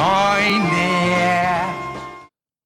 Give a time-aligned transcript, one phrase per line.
[0.00, 1.74] Freunde.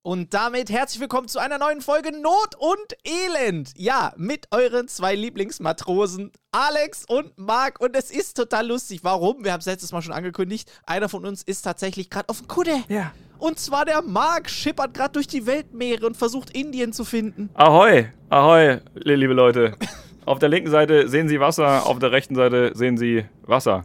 [0.05, 3.73] Und damit herzlich willkommen zu einer neuen Folge Not und Elend.
[3.77, 7.81] Ja, mit euren zwei Lieblingsmatrosen, Alex und Marc.
[7.81, 9.01] Und es ist total lustig.
[9.03, 9.45] Warum?
[9.45, 10.71] Wir haben es letztes Mal schon angekündigt.
[10.87, 12.77] Einer von uns ist tatsächlich gerade auf dem Kudde.
[12.87, 13.11] Ja.
[13.41, 17.51] Und zwar der Marc schippert gerade durch die Weltmeere und versucht Indien zu finden.
[17.55, 19.77] Ahoi, ahoi, li- liebe Leute.
[20.25, 23.85] Auf der linken Seite sehen Sie Wasser, auf der rechten Seite sehen Sie Wasser.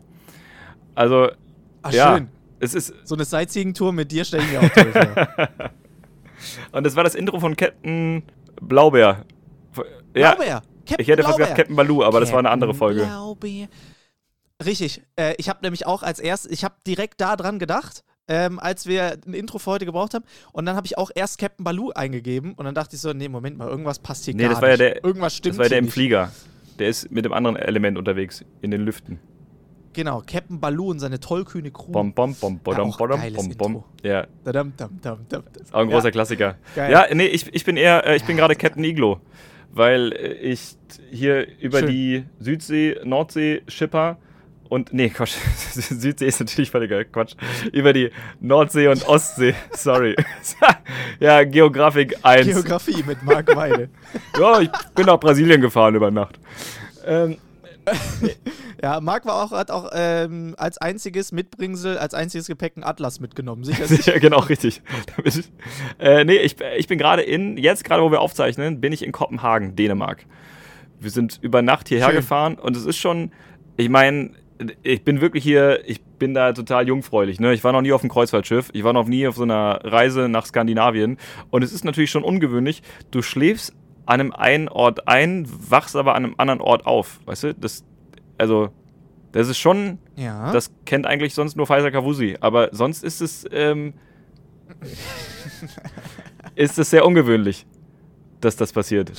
[0.93, 1.29] Also,
[1.81, 2.29] Ach, ja, schön.
[2.59, 5.49] Es ist, So eine Sightseeing-Tour mit dir stelle ich mir auch toll vor.
[6.71, 8.23] und das war das Intro von Captain
[8.61, 9.25] Blaubeer.
[10.15, 10.61] Ja, Blaubeer.
[10.85, 13.01] Captain ich hätte fast gesagt Captain Baloo, aber das war eine andere Folge.
[13.05, 13.67] Blaubeer.
[14.65, 15.01] Richtig.
[15.15, 18.85] Äh, ich habe nämlich auch als erstes, ich habe direkt da dran gedacht, ähm, als
[18.87, 20.25] wir ein Intro für heute gebraucht haben.
[20.51, 22.53] Und dann habe ich auch erst Captain Baloo eingegeben.
[22.53, 24.69] Und dann dachte ich so, nee, Moment mal, irgendwas passt hier Nee, gar das war
[24.69, 24.81] ja nicht.
[24.95, 25.93] der- irgendwas stimmt Das war ja der im nicht.
[25.93, 26.31] Flieger.
[26.77, 29.19] Der ist mit dem anderen Element unterwegs, in den Lüften.
[29.93, 31.91] Genau, Captain Baloo und seine tollkühne Crew.
[31.91, 33.83] Bom, bom, bom, bodom, auch bodom, bom, bom.
[34.03, 35.43] Ja, Dadam, dam, dam, dam.
[35.71, 36.11] auch ein großer Ja.
[36.11, 36.55] Klassiker.
[36.75, 36.91] Geil.
[36.91, 39.19] Ja, nee, ich, ich bin eher, äh, ich bin gerade Captain Iglo,
[39.71, 40.75] weil äh, ich
[41.11, 41.89] hier über Schön.
[41.89, 44.17] die Südsee, Nordsee schipper
[44.69, 45.33] und, nee, Quatsch,
[45.73, 47.33] Südsee ist natürlich völliger Quatsch,
[47.73, 50.15] über die Nordsee und Ostsee, sorry.
[51.19, 52.45] ja, Geografik 1.
[52.45, 53.89] Geografie mit Marc Weide.
[54.39, 56.39] ja, ich bin nach Brasilien gefahren über Nacht.
[57.05, 57.37] Ähm,
[58.83, 63.19] ja, Marc war auch, hat auch ähm, als einziges Mitbringsel, als einziges Gepäck einen Atlas
[63.19, 63.63] mitgenommen.
[63.63, 64.19] Sicher, sicher.
[64.19, 64.81] genau, richtig.
[65.99, 69.11] Äh, nee, ich, ich bin gerade in, jetzt gerade wo wir aufzeichnen, bin ich in
[69.11, 70.25] Kopenhagen, Dänemark.
[70.99, 72.15] Wir sind über Nacht hierher Schön.
[72.15, 73.31] gefahren und es ist schon,
[73.75, 74.31] ich meine,
[74.83, 77.39] ich bin wirklich hier, ich bin da total jungfräulich.
[77.39, 77.53] Ne?
[77.53, 80.29] Ich war noch nie auf einem Kreuzfahrtschiff, ich war noch nie auf so einer Reise
[80.29, 81.17] nach Skandinavien
[81.49, 82.81] und es ist natürlich schon ungewöhnlich,
[83.11, 83.73] du schläfst
[84.09, 87.19] an einem einen Ort ein, wachst aber an einem anderen Ort auf.
[87.25, 87.53] Weißt du?
[87.53, 87.83] Das,
[88.37, 88.69] also,
[89.31, 90.51] das ist schon, Ja.
[90.51, 92.35] das kennt eigentlich sonst nur Pfizer Kavusi.
[92.41, 93.93] Aber sonst ist es, ähm,
[96.55, 97.65] ist es sehr ungewöhnlich,
[98.41, 99.11] dass das passiert.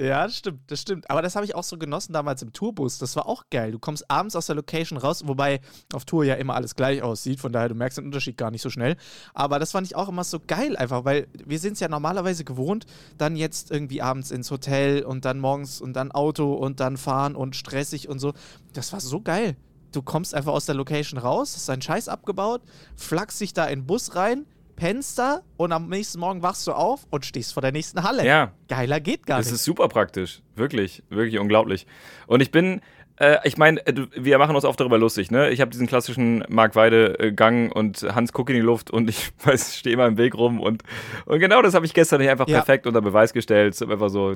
[0.00, 1.10] Ja, das stimmt, das stimmt.
[1.10, 2.98] Aber das habe ich auch so genossen damals im Tourbus.
[2.98, 3.72] Das war auch geil.
[3.72, 5.60] Du kommst abends aus der Location raus, wobei
[5.92, 7.40] auf Tour ja immer alles gleich aussieht.
[7.40, 8.96] Von daher, du merkst den Unterschied gar nicht so schnell.
[9.34, 12.44] Aber das fand ich auch immer so geil einfach, weil wir sind es ja normalerweise
[12.44, 16.96] gewohnt, dann jetzt irgendwie abends ins Hotel und dann morgens und dann Auto und dann
[16.96, 18.34] fahren und stressig und so.
[18.74, 19.56] Das war so geil.
[19.90, 22.62] Du kommst einfach aus der Location raus, hast deinen Scheiß abgebaut,
[22.94, 24.46] flachst dich da in den Bus rein,
[24.78, 28.24] pennst da und am nächsten Morgen wachst du auf und stehst vor der nächsten Halle.
[28.24, 29.54] Ja, Geiler geht gar das nicht.
[29.56, 30.40] ist super praktisch.
[30.54, 31.86] Wirklich, wirklich unglaublich.
[32.26, 32.80] Und ich bin,
[33.20, 35.50] äh, ich meine, äh, wir machen uns oft darüber lustig, ne?
[35.50, 39.76] Ich habe diesen klassischen Mark Weide-Gang und Hans guckt in die Luft und ich weiß,
[39.76, 40.82] stehe immer im Weg rum und,
[41.26, 42.58] und genau das habe ich gestern nicht einfach Ja.
[42.58, 43.74] perfekt unter Beweis gestellt.
[43.74, 44.34] Ich habe einfach so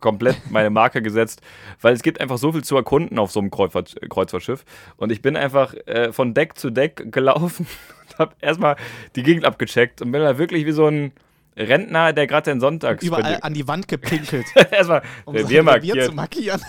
[0.00, 1.40] komplett meine Marke gesetzt,
[1.80, 4.64] weil es gibt einfach so viel zu erkunden auf so einem Kreuzfahrt, Kreuzfahrtschiff.
[4.96, 7.66] Und ich bin einfach äh, von Deck zu Deck gelaufen
[8.18, 8.76] habe erstmal
[9.16, 11.12] die Gegend abgecheckt und bin da wirklich wie so ein
[11.56, 16.06] Rentner, der gerade den Sonntag Überall an die Wand gepinkelt, erstmal um Revier hier.
[16.06, 16.60] zu markieren.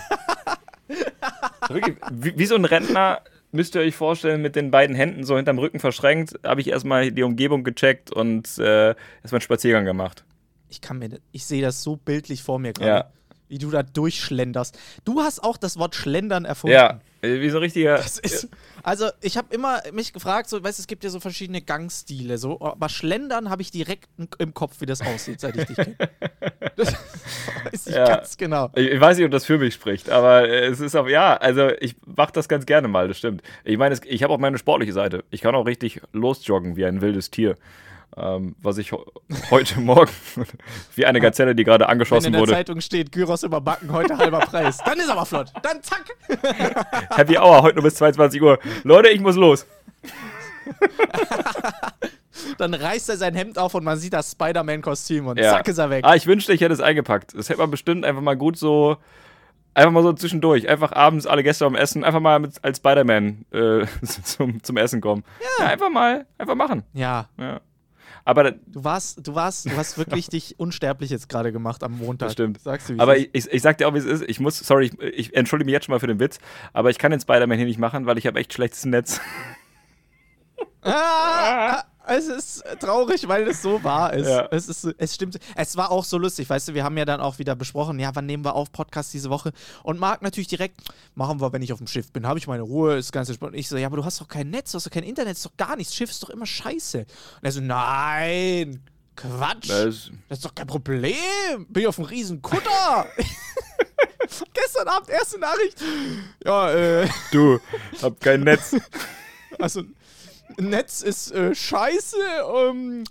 [1.70, 5.38] Wirklich, wie, wie so ein Rentner müsst ihr euch vorstellen, mit den beiden Händen so
[5.38, 8.96] hinterm Rücken verschränkt, habe ich erstmal die Umgebung gecheckt und äh, erstmal
[9.32, 10.24] einen Spaziergang gemacht.
[10.70, 13.12] Ich kann mir, ich sehe das so bildlich vor mir gerade, Ja.
[13.48, 14.78] wie du da durchschlenderst.
[15.06, 16.74] Du hast auch das Wort Schlendern erfunden.
[16.76, 17.98] Ja, wie so ein richtiger.
[18.00, 18.48] Ist,
[18.84, 22.38] also ich habe immer mich gefragt, so, weißt, du, es gibt ja so verschiedene Gangstile,
[22.38, 25.96] so, aber Schlendern habe ich direkt im Kopf, wie das aussieht, seit ich dich kenne.
[26.78, 28.06] Das weiß ich Ja.
[28.06, 28.70] ganz genau.
[28.76, 31.38] Ich, ich weiß nicht, ob das für mich spricht, aber äh, es ist auch, ja,
[31.38, 33.42] also ich mache das ganz gerne mal, das stimmt.
[33.64, 35.24] Ich meine, ich habe auch meine sportliche Seite.
[35.30, 37.56] Ich kann auch richtig losjoggen wie ein wildes Tier.
[38.18, 38.94] Ähm, was ich
[39.52, 40.12] heute Morgen,
[40.96, 44.18] wie eine Gazelle, die gerade Wenn in angeschossen der wurde, Zeitung steht, Gyros überbacken, heute
[44.18, 44.78] halber Preis.
[44.86, 45.52] Dann ist aber flott.
[45.62, 46.06] Dann zack.
[47.18, 48.58] Happy Hour, heute nur bis 22 Uhr.
[48.84, 49.66] Leute, ich muss los.
[52.58, 55.52] Dann reißt er sein Hemd auf und man sieht das Spider-Man-Kostüm und Ja.
[55.52, 56.04] zack ist er weg.
[56.06, 57.34] Ah, ich wünschte, ich hätte es eingepackt.
[57.36, 58.98] Das hätte man bestimmt einfach mal gut so,
[59.74, 60.68] einfach mal so zwischendurch.
[60.70, 65.02] Einfach abends alle Gäste am Essen, einfach mal mit, als Spider-Man äh, zum, zum Essen
[65.02, 65.24] kommen.
[65.60, 65.68] Ja.
[65.68, 66.84] einfach mal, einfach machen.
[66.94, 67.62] Ja, Ja.
[68.26, 72.28] Aber du warst, du warst, du hast wirklich dich unsterblich jetzt gerade gemacht am Montag.
[72.28, 72.60] Das stimmt.
[72.60, 74.24] Sagst du, Aber ich, ich, ich sag dir auch, wie es ist.
[74.28, 76.40] Ich muss, sorry, ich, ich entschuldige mich jetzt schon mal für den Witz,
[76.74, 79.22] aber ich kann den Spider-Man hier nicht machen, weil ich habe echt schlechtes Netz.
[80.82, 84.28] Ah, es ist traurig, weil es so wahr ist.
[84.28, 84.48] Ja.
[84.52, 84.86] Es, ist.
[84.98, 85.40] es stimmt.
[85.56, 88.12] Es war auch so lustig, weißt du, wir haben ja dann auch wieder besprochen, ja,
[88.14, 89.52] wann nehmen wir auf Podcast diese Woche?
[89.84, 90.82] Und Marc natürlich direkt,
[91.16, 93.54] machen wir, wenn ich auf dem Schiff bin, habe ich meine Ruhe, ist ganz entspannt.
[93.54, 95.34] Und ich so, ja, aber du hast doch kein Netz, du hast doch kein Internet,
[95.38, 97.00] ist doch gar nichts, Schiff ist doch immer scheiße.
[97.00, 97.08] Und
[97.44, 98.82] er so, nein,
[99.16, 101.16] Quatsch, Das, das ist doch kein Problem,
[101.70, 103.08] bin ich auf einem riesen Kutter.
[104.54, 105.78] Gestern Abend, erste Nachricht.
[106.44, 107.60] Ja, äh, du,
[108.02, 108.76] hab kein Netz.
[109.60, 109.84] also,
[110.58, 112.18] Netz ist äh, scheiße.
[112.56, 113.04] Ähm,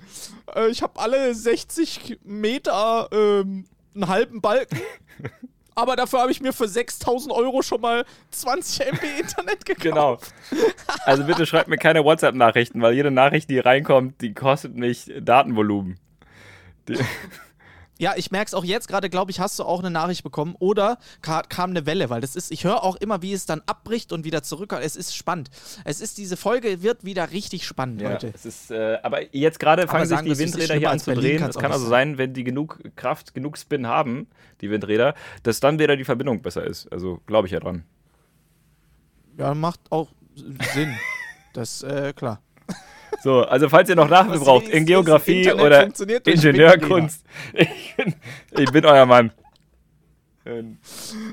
[0.54, 4.81] äh, ich habe alle 60 Meter ähm, einen halben Balken.
[5.76, 9.82] Aber dafür habe ich mir für 6000 Euro schon mal 20 MB Internet gekauft.
[9.82, 10.19] Genau.
[11.04, 15.98] Also bitte schreibt mir keine WhatsApp-Nachrichten, weil jede Nachricht, die reinkommt, die kostet mich Datenvolumen.
[16.88, 16.94] Die
[18.05, 20.56] Ja, ich merke es auch jetzt gerade, glaube ich, hast du auch eine Nachricht bekommen
[20.59, 23.62] oder ka kam eine Welle, weil das ist, ich höre auch immer, wie es dann
[23.65, 24.85] abbricht und wieder zurückkommt.
[24.85, 25.49] Es ist spannend.
[25.87, 28.31] Es ist, diese Folge wird wieder richtig spannend, Ja, Leute.
[28.35, 31.43] es ist, äh, aber jetzt gerade fangen sich die Windräder hier an zu drehen.
[31.45, 34.27] Es kann also sein, wenn die genug Kraft, genug Spin haben,
[34.61, 36.93] die Windräder, dass dann wieder die Verbindung besser ist.
[36.93, 37.85] Also glaube ich ja dran.
[39.39, 40.11] Ja, macht auch
[40.75, 40.95] Sinn.
[41.55, 42.43] das, äh, klar.
[43.22, 45.84] So, also falls ihr noch Nachhilfe Was braucht in Geografie oder
[46.25, 47.25] Ingenieurkunst,
[47.55, 48.14] ich bin,
[48.58, 49.31] ich bin euer Mann.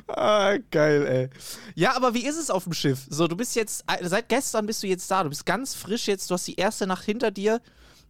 [0.07, 1.29] Ah, geil, ey.
[1.75, 2.99] Ja, aber wie ist es auf dem Schiff?
[3.09, 5.23] So, du bist jetzt, äh, seit gestern bist du jetzt da.
[5.23, 6.29] Du bist ganz frisch jetzt.
[6.29, 7.59] Du hast die erste Nacht hinter dir.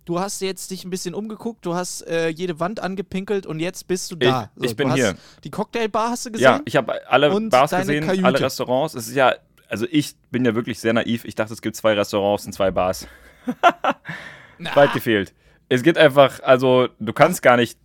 [0.06, 1.66] Du hast jetzt dich ein bisschen umgeguckt.
[1.66, 4.52] Du hast äh, jede Wand angepinkelt und jetzt bist du da.
[4.58, 5.16] Ich- ich so, bin du hast hier.
[5.44, 6.44] Die Cocktailbar hast du gesehen?
[6.44, 8.26] Ja, ich habe alle Bars gesehen, Kajüte.
[8.28, 8.94] alle Restaurants.
[8.94, 9.34] Es ist ja,
[9.70, 11.26] also ich bin ja wirklich sehr naiv.
[11.26, 13.08] Ich dachte, es gibt zwei Restaurants und zwei Bars.
[14.58, 15.34] Na, Weit gefehlt.
[15.70, 17.80] Es gibt einfach, also du kannst gar nicht,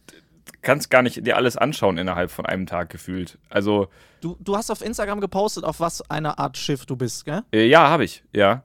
[0.62, 3.38] kannst gar nicht dir alles anschauen innerhalb von einem Tag gefühlt.
[3.48, 3.88] Also
[4.20, 7.42] du, du hast auf Instagram gepostet, auf was eine Art Schiff du bist, gell?
[7.52, 8.64] äh, ja, habe ich, ja.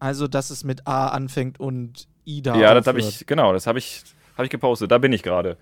[0.00, 2.54] Also, dass es mit A anfängt und Ida.
[2.56, 4.04] ja, das habe ich, genau, das habe ich,
[4.34, 4.92] habe ich gepostet.
[4.92, 5.56] Da bin ich gerade.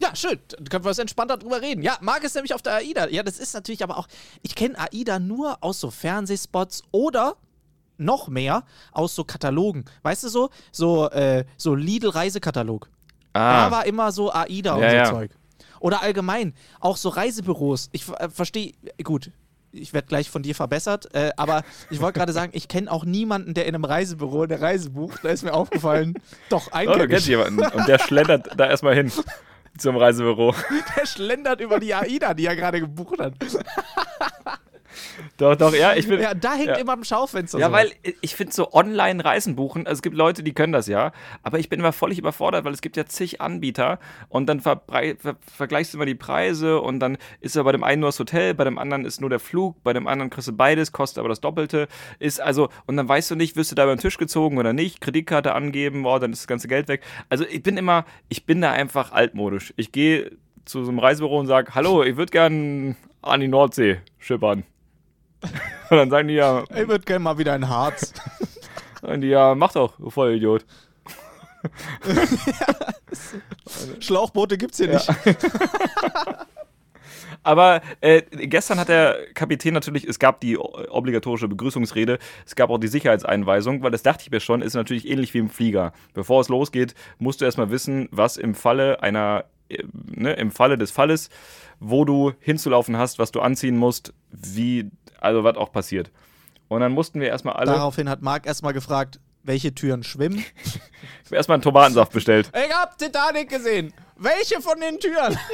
[0.00, 0.38] Ja, schön.
[0.48, 1.82] Dann können wir uns entspannter drüber reden.
[1.82, 3.08] Ja, Marc ist nämlich auf der AIDA.
[3.08, 4.06] Ja, das ist natürlich aber auch.
[4.42, 7.36] Ich kenne AIDA nur aus so Fernsehspots oder
[7.98, 9.84] noch mehr aus so Katalogen.
[10.02, 10.50] Weißt du so?
[10.72, 12.88] So, äh, so Lidl-Reisekatalog.
[13.32, 15.04] Da Ah, war immer so AIDA und Ja, so ja.
[15.10, 15.30] Zeug.
[15.80, 17.88] Oder allgemein, auch so Reisebüros.
[17.92, 18.72] Ich äh, verstehe,
[19.04, 19.30] gut,
[19.70, 23.04] ich werde gleich von dir verbessert, äh, aber ich wollte gerade sagen, ich kenne auch
[23.04, 25.20] niemanden, der in einem Reisebüro eine Reise bucht.
[25.22, 26.14] Da ist mir aufgefallen,
[26.48, 27.60] doch, oh, ein du kennst jemanden.
[27.60, 29.12] Und der schlendert da erstmal hin
[29.76, 30.54] zum Reisebüro.
[30.96, 33.34] der schlendert über die AIDA, die er gerade gebucht hat.
[35.36, 36.20] Doch, doch, ja, ich bin.
[36.20, 36.74] Ja, da hängt Ja.
[36.76, 37.58] immer am Schaufenster.
[37.58, 37.72] Ja, so.
[37.72, 41.12] weil ich finde so Online-Reisen buchen, also es gibt Leute, die können das ja,
[41.42, 43.98] aber ich bin immer völlig überfordert, weil es gibt ja zig Anbieter
[44.28, 44.82] und dann ver
[45.56, 48.54] vergleichst du immer die Preise und dann ist ja bei dem einen nur das Hotel,
[48.54, 51.28] bei dem anderen ist nur der Flug, bei dem anderen kriegst du beides, kostet aber
[51.28, 54.58] das Doppelte, ist also, und dann weißt du nicht, wirst du da beim Tisch gezogen
[54.58, 57.02] oder nicht, Kreditkarte angeben, oh, dann ist das ganze Geld weg.
[57.28, 59.72] Also ich bin immer, ich bin da einfach altmodisch.
[59.76, 60.32] Ich gehe
[60.64, 64.64] zu so einem Reisebüro und sage, hallo, ich würde gern an die Nordsee schippern.
[65.90, 68.12] Und dann sagen die ja, Ich würde gerne mal wieder in Harz.
[69.02, 70.64] und die, ja, mach doch, du Vollidiot.
[74.00, 75.08] Schlauchboote gibt's hier nicht.
[77.42, 82.78] Aber äh, gestern hat der Kapitän natürlich, es gab die obligatorische Begrüßungsrede, es gab auch
[82.78, 85.92] die Sicherheitseinweisung, weil das dachte ich mir schon, ist natürlich ähnlich wie im Flieger.
[86.14, 89.82] Bevor es losgeht, musst du erstmal wissen, was im Falle einer, äh,
[90.14, 91.30] ne, im Falle des Falles,
[91.80, 96.10] wo du hinzulaufen hast, was du anziehen musst, wie, also was auch passiert.
[96.68, 100.44] Und dann mussten wir erstmal alle Daraufhin hat Marc erstmal gefragt, welche Türen schwimmen.
[101.30, 102.50] erstmal einen Tomatensaft bestellt.
[102.68, 103.92] Ich hab Titanic gesehen.
[104.16, 105.36] Welche von den Türen?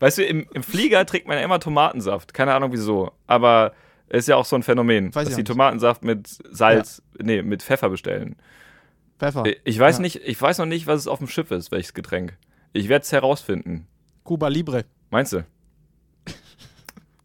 [0.00, 2.34] Weißt du, im, im Flieger trinkt man ja immer Tomatensaft.
[2.34, 3.12] Keine Ahnung wieso.
[3.26, 3.72] Aber
[4.08, 5.44] es ist ja auch so ein Phänomen, Weiß ich dass die.
[5.44, 8.36] Tomatensaft mit Salz, nee, mit Pfeffer bestellen.
[9.18, 9.44] Pfeffer.
[9.64, 10.02] Ich weiß Ja.
[10.02, 12.36] nicht, ich weiß noch nicht, was es auf dem Schiff ist, welches Getränk.
[12.72, 13.86] Ich werde es herausfinden.
[14.24, 14.84] Cuba Libre.
[15.10, 15.44] Meinst du?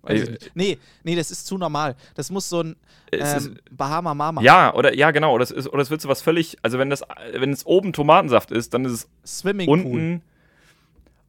[0.08, 0.38] Ich Äh.
[0.53, 1.96] Nee, nee, das ist zu normal.
[2.15, 2.75] Das muss so ein
[3.12, 4.41] ähm, Bahama Mama.
[4.41, 5.34] Ja, oder ja, genau.
[5.34, 6.58] Oder es, ist, oder es wird so was völlig.
[6.62, 7.03] Also wenn das,
[7.34, 8.91] wenn es oben Tomatensaft ist, dann ist
[9.24, 9.79] es Swimmingpool.
[9.79, 10.22] unten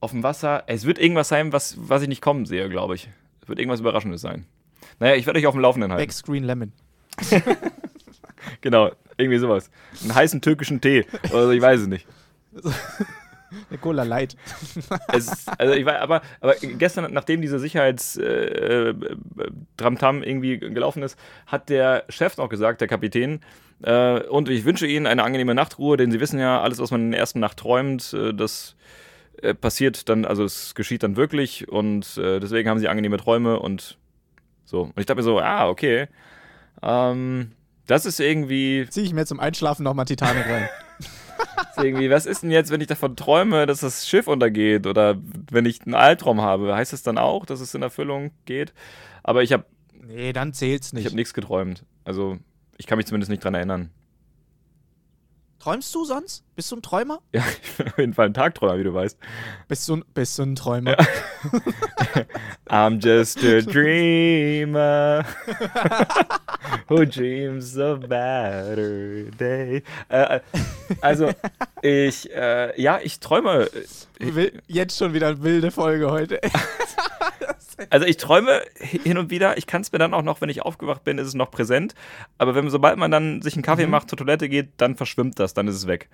[0.01, 0.65] auf dem Wasser.
[0.67, 3.09] Es wird irgendwas sein, was, was ich nicht kommen sehe, glaube ich.
[3.43, 4.47] Es wird irgendwas Überraschendes sein.
[5.01, 6.03] Naja, ich werde euch auf dem Laufenden halten.
[6.03, 6.73] Backscreen Lemon.
[8.61, 9.71] Genau, irgendwie sowas.
[10.03, 11.07] Einen heißen türkischen Tee.
[11.31, 12.07] Oder so, ich weiß es nicht.
[13.71, 14.37] Eine Cola Light.
[15.13, 18.95] Es, also ich war, aber, aber gestern, nachdem diese Sicherheits äh, äh,
[19.77, 23.41] irgendwie gelaufen ist, hat der Chef noch gesagt, der Kapitän,
[23.83, 27.03] äh, und ich wünsche Ihnen eine angenehme Nachtruhe, denn Sie wissen ja, alles, was man
[27.03, 28.77] in der ersten Nacht träumt, äh, das
[29.43, 33.59] äh, passiert dann, also es geschieht dann wirklich und äh, deswegen haben Sie angenehme Träume
[33.59, 33.99] und
[34.65, 34.83] so.
[34.83, 36.07] Und ich dachte mir so, ah, okay.
[36.81, 37.53] Ähm,
[37.87, 40.69] das ist irgendwie Zieh ich mir zum Einschlafen nochmal Titanic rein.
[41.77, 45.17] Irgendwie, was ist denn jetzt, wenn ich davon träume, dass das Schiff untergeht oder
[45.51, 46.75] wenn ich einen Albtraum habe?
[46.75, 48.73] Heißt es dann auch, dass es in Erfüllung geht?
[49.23, 49.65] Aber ich habe
[50.05, 51.15] Nee, dann zählt's ich hab nicht.
[51.15, 51.85] nichts geträumt.
[52.05, 52.39] Also,
[52.77, 53.91] ich kann mich zumindest nicht dran erinnern.
[55.63, 56.43] Träumst du sonst?
[56.57, 57.21] Bist du ein Träumer?
[57.31, 59.17] Ja, ich bin auf jeden Fall ein Tagträumer, wie du weißt.
[59.69, 60.97] Bist du ein, bist du ein Träumer?
[62.69, 65.25] I'm just a dreamer.
[66.89, 69.85] Who dreams a better day?
[70.09, 70.41] Äh,
[71.01, 71.31] also,
[71.81, 73.71] ich, äh, ja, ich träume.
[74.67, 76.41] Jetzt schon wieder eine wilde Folge heute.
[77.91, 80.63] Also ich träume hin und wieder, ich kann es mir dann auch noch, wenn ich
[80.63, 81.95] aufgewacht bin, ist es noch präsent.
[82.39, 83.93] Aber wenn sobald man dann sich einen Kaffee mhm.
[83.93, 86.09] macht, zur Toilette geht, dann verschwimmt das, dann ist es weg.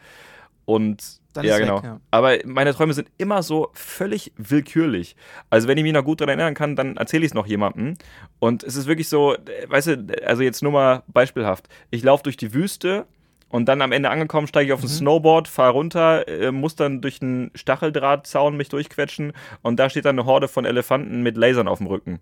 [0.68, 1.78] Und dann ja, genau.
[1.78, 2.00] Weg, ja.
[2.10, 5.16] Aber meine Träume sind immer so völlig willkürlich.
[5.48, 7.94] Also, wenn ich mich noch gut daran erinnern kann, dann erzähle ich es noch jemandem.
[8.38, 9.34] Und es ist wirklich so,
[9.68, 11.68] weißt du, also jetzt nur mal beispielhaft.
[11.90, 13.06] Ich laufe durch die Wüste
[13.50, 14.92] und dann am Ende angekommen, steige ich auf ein mhm.
[14.92, 20.18] Snowboard, fahre runter, äh, muss dann durch einen Stacheldrahtzaun mich durchquetschen und da steht dann
[20.18, 22.20] eine Horde von Elefanten mit Lasern auf dem Rücken.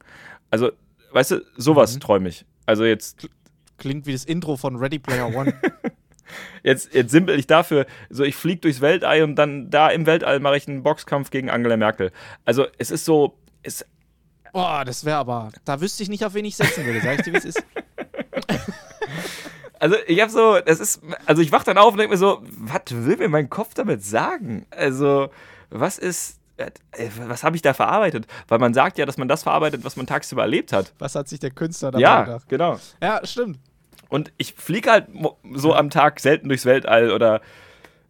[0.50, 0.70] Also,
[1.12, 2.00] weißt du, sowas mhm.
[2.00, 2.44] träume ich.
[2.66, 3.28] Also jetzt.
[3.78, 5.54] Klingt wie das Intro von Ready Player One.
[6.64, 10.40] Jetzt, jetzt simpel ich dafür, so ich fliege durchs Weltall und dann da im Weltall
[10.40, 12.10] mache ich einen Boxkampf gegen Angela Merkel.
[12.44, 13.86] Also es ist so, es.
[14.52, 17.24] Boah, das wäre aber, da wüsste ich nicht, auf wen ich setzen würde, sag ich
[17.24, 17.64] dir, wie es ist.
[19.78, 22.42] Also ich habe so, das ist, also ich wach dann auf und denke mir so,
[22.42, 24.66] was will mir mein Kopf damit sagen?
[24.70, 25.28] Also
[25.70, 26.38] was ist,
[27.26, 28.26] was habe ich da verarbeitet?
[28.48, 30.92] Weil man sagt ja, dass man das verarbeitet, was man tagsüber erlebt hat.
[30.98, 32.42] Was hat sich der Künstler da ja, gedacht?
[32.42, 32.80] Ja, genau.
[33.02, 33.58] Ja, stimmt.
[34.08, 35.08] Und ich fliege halt
[35.54, 37.40] so am Tag selten durchs Weltall oder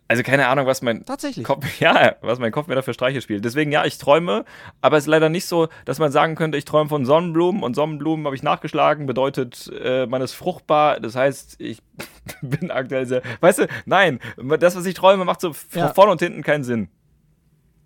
[0.08, 1.44] also keine Ahnung, was mein Tatsächlich.
[1.44, 3.44] Kopf, ja, was mein Kopf mir dafür Streiche spielt.
[3.44, 4.44] Deswegen ja, ich träume,
[4.80, 7.74] aber es ist leider nicht so, dass man sagen könnte, ich träume von Sonnenblumen und
[7.74, 11.00] Sonnenblumen habe ich nachgeschlagen, bedeutet, äh, man ist fruchtbar.
[11.00, 11.82] Das heißt, ich
[12.40, 14.20] bin aktuell sehr, weißt du, nein,
[14.60, 15.92] das, was ich träume, macht so ja.
[15.92, 16.88] vorne und hinten keinen Sinn.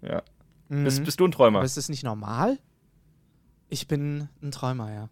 [0.03, 0.23] Ja.
[0.69, 0.85] Mhm.
[0.85, 1.59] Bist, bist du ein Träumer?
[1.59, 2.59] Aber ist das nicht normal?
[3.69, 5.09] Ich bin ein Träumer, ja.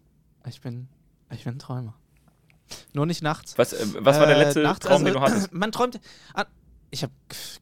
[0.47, 0.87] Ich bin,
[1.31, 1.95] ich bin ein Träumer.
[2.93, 3.57] Nur nicht nachts.
[3.57, 5.53] Was, äh, was war der letzte äh, nachts, Traum, also, den du hattest?
[5.53, 5.99] Man träumt.
[6.91, 7.13] Ich habe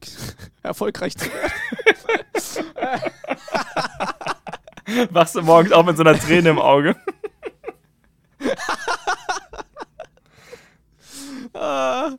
[0.62, 1.28] erfolgreich zu
[5.10, 6.96] Wachst du morgens auch mit so einer Träne im Auge?
[11.52, 12.12] ah,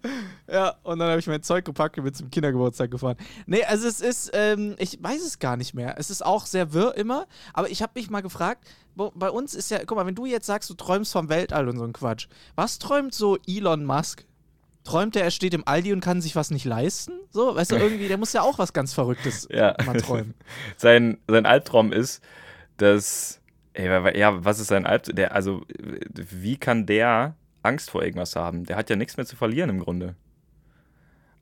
[0.52, 3.16] ja, und dann habe ich mein Zeug gepackt und bin zum Kindergeburtstag gefahren.
[3.48, 5.96] Nee, also es ist, ähm, ich weiß es gar nicht mehr.
[5.98, 9.72] Es ist auch sehr wirr immer, aber ich habe mich mal gefragt, bei uns ist
[9.72, 12.28] ja, guck mal, wenn du jetzt sagst, du träumst vom Weltall und so ein Quatsch,
[12.56, 14.26] was träumt so Elon Musk?
[14.84, 17.14] Träumt er, er steht im Aldi und kann sich was nicht leisten?
[17.30, 19.76] So, weißt du, irgendwie, der muss ja auch was ganz Verrücktes ja.
[19.86, 20.34] mal träumen.
[20.78, 22.24] sein, sein Albtraum ist,
[22.78, 23.42] dass,
[23.74, 25.16] ey, ja, was ist sein Albtraum?
[25.16, 25.62] Der, also,
[26.16, 28.66] wie kann der Angst vor irgendwas haben?
[28.66, 30.16] Der hat ja nichts mehr zu verlieren im Grunde.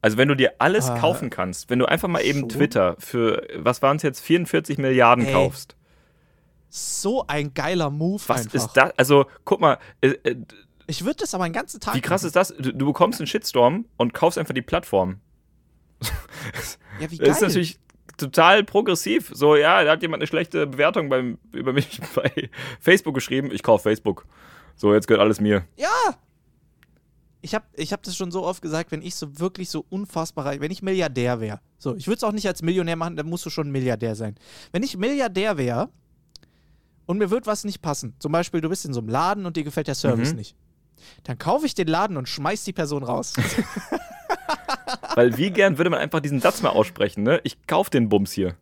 [0.02, 2.48] Also, wenn du dir alles ah, kaufen kannst, wenn du einfach mal eben so?
[2.48, 5.34] Twitter für, was waren es jetzt, 44 Milliarden ey.
[5.34, 5.76] kaufst.
[6.70, 8.54] So ein geiler Move Was einfach.
[8.54, 8.92] ist das?
[8.98, 10.36] Also, guck mal, äh, äh,
[10.88, 11.96] ich würde das aber einen ganzen Tag.
[11.96, 12.28] Wie krass machen.
[12.28, 12.54] ist das?
[12.58, 15.20] Du, du, bekommst einen Shitstorm und kaufst einfach die Plattform.
[17.00, 17.28] ja, wie geil.
[17.28, 17.80] Das ist natürlich
[18.16, 19.30] total progressiv.
[19.34, 23.52] So, ja, da hat jemand eine schlechte Bewertung beim, über mich bei Facebook geschrieben.
[23.52, 24.26] Ich kaufe Facebook.
[24.76, 25.66] So, jetzt gehört alles mir.
[25.76, 26.16] Ja!
[27.42, 30.46] Ich habe ich hab das schon so oft gesagt, wenn ich so wirklich so unfassbar
[30.46, 31.60] reich, wenn ich Milliardär wäre.
[31.78, 34.36] So, ich würde es auch nicht als Millionär machen, dann musst du schon Milliardär sein.
[34.72, 35.90] Wenn ich Milliardär wäre
[37.06, 39.56] und mir wird was nicht passen, zum Beispiel du bist in so einem Laden und
[39.56, 40.38] dir gefällt der Service mhm.
[40.38, 40.56] nicht
[41.24, 43.34] dann kaufe ich den Laden und schmeiß die Person raus.
[45.16, 47.42] Weil wie gern würde man einfach diesen Satz mal aussprechen, ne?
[47.44, 48.56] Ich kaufe den Bums hier.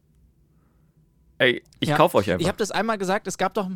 [1.38, 2.42] Ey, ich ja, kaufe euch einfach.
[2.42, 3.70] Ich habe das einmal gesagt, es gab doch,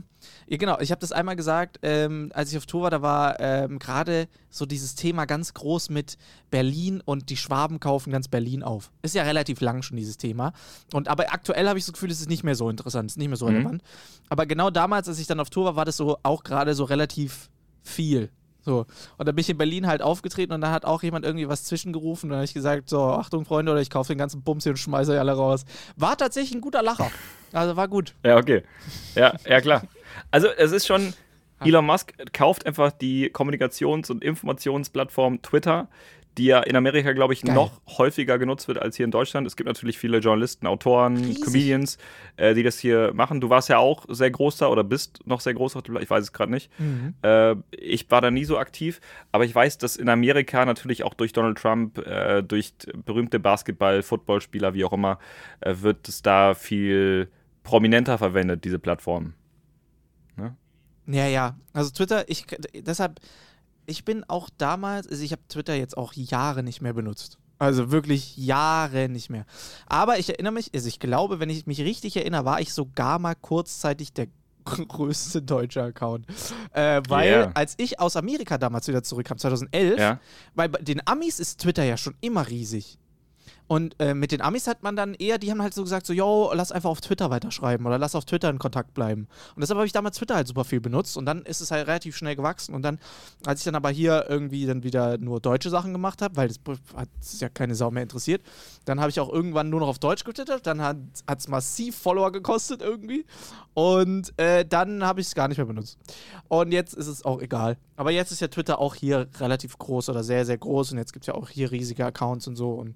[0.47, 3.39] ja, genau, ich habe das einmal gesagt, ähm, als ich auf Tour war, da war
[3.41, 6.17] ähm, gerade so dieses Thema ganz groß mit
[6.51, 8.91] Berlin und die Schwaben kaufen ganz Berlin auf.
[9.01, 10.53] Ist ja relativ lang schon dieses Thema.
[10.93, 13.13] Und aber aktuell habe ich so das Gefühl, es ist nicht mehr so interessant, es
[13.13, 13.55] ist nicht mehr so mhm.
[13.55, 13.83] relevant.
[14.29, 16.85] Aber genau damals, als ich dann auf Tour war, war das so auch gerade so
[16.85, 17.49] relativ
[17.83, 18.29] viel.
[18.69, 18.85] So.
[19.17, 21.63] Und dann bin ich in Berlin halt aufgetreten und da hat auch jemand irgendwie was
[21.63, 24.63] zwischengerufen und dann habe ich gesagt, so, Achtung Freunde, oder ich kaufe den ganzen Bums
[24.63, 25.65] hier und schmeiße euch alle raus.
[25.95, 27.09] War tatsächlich ein guter Lacher.
[27.51, 28.13] Also war gut.
[28.23, 28.61] Ja, okay.
[29.15, 29.81] Ja, ja klar.
[30.29, 31.15] Also es ist schon,
[31.61, 35.87] Elon Musk kauft einfach die Kommunikations- und Informationsplattform Twitter,
[36.37, 37.55] die ja in Amerika, glaube ich, Geil.
[37.55, 39.45] noch häufiger genutzt wird als hier in Deutschland.
[39.45, 41.43] Es gibt natürlich viele Journalisten, Autoren, Riesig.
[41.43, 41.97] Comedians,
[42.37, 43.41] äh, die das hier machen.
[43.41, 46.33] Du warst ja auch sehr groß da oder bist noch sehr groß, ich weiß es
[46.33, 46.71] gerade nicht.
[46.79, 47.13] Mhm.
[47.23, 51.13] Äh, ich war da nie so aktiv, aber ich weiß, dass in Amerika natürlich auch
[51.13, 52.73] durch Donald Trump, äh, durch
[53.05, 55.19] berühmte Basketball-, Footballspieler, wie auch immer,
[55.61, 57.29] äh, wird es da viel
[57.63, 59.33] prominenter verwendet, diese Plattform.
[60.37, 60.55] Ne?
[61.07, 61.57] Ja, ja.
[61.73, 63.19] Also Twitter, ich deshalb
[63.89, 67.37] ich bin auch damals, also ich habe Twitter jetzt auch Jahre nicht mehr benutzt.
[67.57, 69.45] Also wirklich Jahre nicht mehr.
[69.85, 73.19] Aber ich erinnere mich, also ich glaube, wenn ich mich richtig erinnere, war ich sogar
[73.19, 74.27] mal kurzzeitig der
[74.63, 76.25] größte deutsche Account.
[76.71, 77.51] Äh, weil yeah.
[77.55, 80.19] als ich aus Amerika damals wieder zurückkam, 2011, ja.
[80.55, 82.97] weil bei den Amis ist Twitter ja schon immer riesig.
[83.69, 86.11] Und äh, mit den Amis hat man dann eher, die haben halt so gesagt, so,
[86.11, 89.27] yo, lass einfach auf Twitter weiterschreiben oder lass auf Twitter in Kontakt bleiben.
[89.55, 91.85] Und deshalb habe ich damals Twitter halt super viel benutzt und dann ist es halt
[91.85, 92.73] relativ schnell gewachsen.
[92.73, 92.97] Und dann,
[93.45, 96.59] als ich dann aber hier irgendwie dann wieder nur deutsche Sachen gemacht habe, weil das
[96.95, 97.09] hat
[97.39, 98.41] ja keine Sau mehr interessiert,
[98.85, 100.65] dann habe ich auch irgendwann nur noch auf Deutsch getwittert.
[100.65, 100.97] Dann hat
[101.27, 103.23] es massiv Follower gekostet irgendwie.
[103.75, 105.99] Und äh, dann habe ich es gar nicht mehr benutzt.
[106.47, 107.77] Und jetzt ist es auch egal.
[107.97, 110.93] Aber jetzt ist ja Twitter auch hier relativ groß oder sehr, sehr groß.
[110.93, 112.71] Und jetzt gibt es ja auch hier riesige Accounts und so.
[112.71, 112.95] Und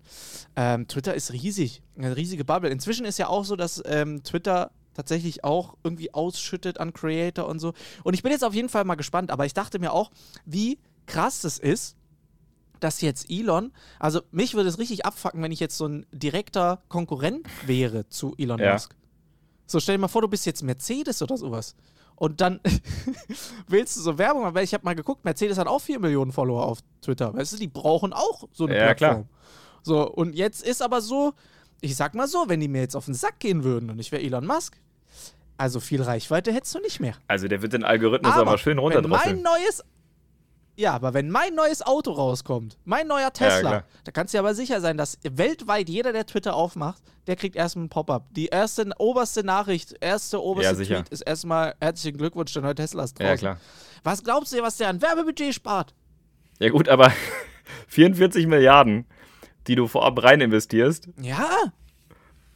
[0.63, 1.82] ähm, Twitter ist riesig.
[1.98, 2.70] Eine riesige Bubble.
[2.70, 7.60] Inzwischen ist ja auch so, dass ähm, Twitter tatsächlich auch irgendwie ausschüttet an Creator und
[7.60, 7.74] so.
[8.03, 9.32] Und ich bin jetzt auf jeden Fall mal gespannt.
[9.32, 10.12] Aber ich dachte mir auch,
[10.46, 11.96] wie krass es ist,
[12.79, 16.84] dass jetzt Elon, also mich würde es richtig abfacken, wenn ich jetzt so ein direkter
[16.89, 18.74] Konkurrent wäre zu Elon Ja.
[18.74, 18.96] Musk.
[19.65, 21.75] So, stell dir mal vor, du bist jetzt Mercedes oder sowas.
[22.15, 22.60] Und dann
[23.67, 26.32] willst du so Werbung machen, weil ich habe mal geguckt, Mercedes hat auch 4 Millionen
[26.32, 27.34] Follower auf Twitter.
[27.34, 29.27] Weißt du, die brauchen auch so eine Ja, Plattform.
[29.84, 31.34] So, und jetzt ist aber so,
[31.82, 34.12] ich sag mal so, wenn die mir jetzt auf den Sack gehen würden und ich
[34.12, 34.78] wäre Elon Musk,
[35.58, 37.16] also viel Reichweite hättest du nicht mehr.
[37.28, 39.42] Also der wird den Algorithmus aber, schön wenn mein runterdrosseln.
[39.44, 39.84] neues
[40.75, 43.84] ja, aber wenn mein neues Auto rauskommt, mein neuer Tesla, klar.
[44.06, 47.56] da kannst du dir aber sicher sein, dass weltweit jeder, der Twitter aufmacht, der kriegt
[47.56, 48.25] erstmal ein Pop-up.
[48.32, 51.02] Die erste, oberste Nachricht, erste oberste Ja.
[51.02, 53.30] Tweet ist erstmal herzlichen Glückwunsch, der neue Tesla ist draußen.
[53.30, 53.58] Ja, klar.
[54.04, 55.94] Was glaubst du, was der an Werbebudget spart?
[56.60, 57.13] Ja gut, aber
[57.90, 59.06] 44 Milliarden,
[59.67, 61.10] die du vorab rein investierst.
[61.22, 61.74] Ja,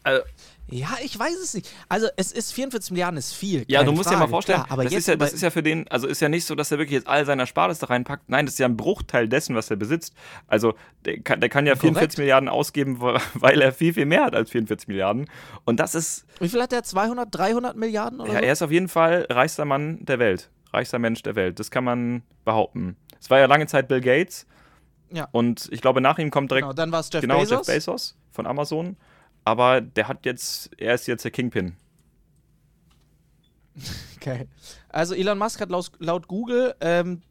[0.03, 0.21] Also,
[0.69, 1.69] ja, ich weiß es nicht.
[1.87, 3.63] Also es ist 44 Milliarden ist viel.
[3.67, 5.41] ja, du musst Frage, dir mal vorstellen, Klar, aber das, jetzt ist ja, das ist
[5.41, 7.81] ja für den, also ist ja nicht so, dass er wirklich jetzt all seiner Ersparnisse
[7.81, 8.27] da reinpackt.
[8.27, 10.13] Nein, das ist ja ein Bruchteil dessen, was er besitzt.
[10.47, 10.73] Also
[11.05, 14.51] der kann, der kann ja 44 Milliarden ausgeben, weil er viel, viel mehr hat als
[14.51, 15.29] 44 Milliarden.
[15.63, 16.83] Und das ist, wie viel hat der?
[16.83, 18.45] 200, 300 Milliarden oder ja, so?
[18.45, 20.49] er ist auf jeden Fall reichster Mann der Welt.
[20.73, 21.59] Reichster Mensch der Welt.
[21.59, 22.97] Das kann man behaupten.
[23.21, 24.45] Es war ja lange Zeit Bill Gates.
[25.11, 25.27] Ja.
[25.31, 27.67] Und ich glaube, nach ihm kommt direkt Genau, dann war es Jeff genau, Bezos.
[27.67, 28.97] Jeff Bezos von Amazon.
[29.45, 31.75] Aber der hat jetzt, er ist jetzt der Kingpin.
[34.17, 34.47] Okay.
[34.89, 37.21] Also Elon Musk hat laut, laut Google ähm,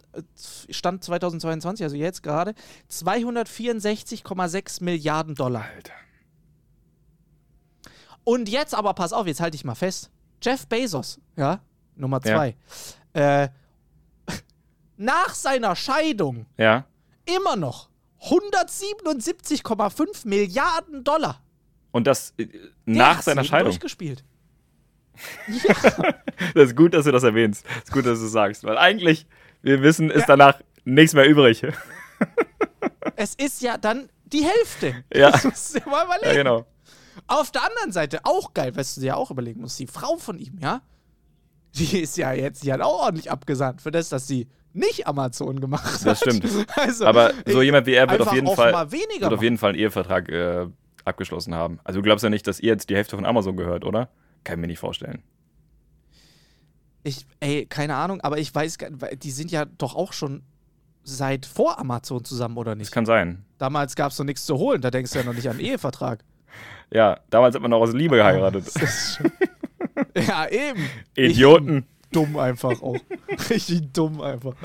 [0.70, 2.54] Stand 2022, also jetzt gerade,
[2.90, 5.66] 264,6 Milliarden Dollar.
[5.74, 5.92] Alter.
[8.24, 10.10] Und jetzt aber, pass auf, jetzt halte ich mal fest.
[10.42, 11.60] Jeff Bezos, ja,
[11.96, 12.56] Nummer zwei.
[13.12, 13.48] Äh,
[14.96, 16.86] nach seiner Scheidung Ja.
[17.36, 17.88] Immer noch
[18.22, 21.42] 177,5 Milliarden Dollar.
[21.92, 22.46] Und das äh,
[22.84, 23.70] nach seiner Scheidung.
[23.70, 24.24] Durchgespielt.
[26.54, 27.64] Das ist gut, dass du das erwähnst.
[27.66, 28.64] Das ist gut, dass du es sagst.
[28.64, 29.26] Weil eigentlich,
[29.62, 30.26] wir wissen, ist Ja.
[30.36, 31.64] danach nichts mehr übrig.
[33.18, 35.04] Es ist ja dann die Hälfte.
[35.14, 35.30] Ja.
[35.30, 36.26] Das musst du dir mal überlegen.
[36.26, 36.66] Ja, genau.
[37.28, 40.38] Auf der anderen Seite auch geil, weißt du dir auch überlegen musst, die Frau von
[40.38, 40.82] ihm, ja,
[41.74, 45.60] die ist ja jetzt, die hat auch ordentlich abgesandt für das, dass sie nicht Amazon
[45.60, 46.06] gemacht hat.
[46.06, 46.44] Das stimmt.
[46.76, 49.78] Also, Aber so jemand wie er wird auf jeden Fall, wird auf jeden Fall einen
[49.78, 50.66] Ehevertrag äh,
[51.04, 51.78] abgeschlossen haben.
[51.84, 54.08] Also du glaubst ja nicht, dass ihr jetzt die Hälfte von Amazon gehört, oder?
[54.44, 55.22] Kann ich mir nicht vorstellen.
[57.02, 58.78] Ich, ey, keine Ahnung, aber ich weiß,
[59.22, 60.42] die sind ja doch auch schon
[61.04, 62.92] seit vor Amazon zusammen, oder Das nicht?
[62.92, 63.44] kann sein.
[63.58, 66.24] Damals gab es noch nichts zu holen, da denkst du ja noch nicht an Ehevertrag.
[66.92, 68.66] Ja, damals hat man noch aus Liebe geheiratet.
[70.12, 70.90] Das ja, eben.
[71.14, 71.86] Idioten.
[72.16, 72.96] Dumm einfach auch.
[73.50, 74.54] Richtig dumm einfach.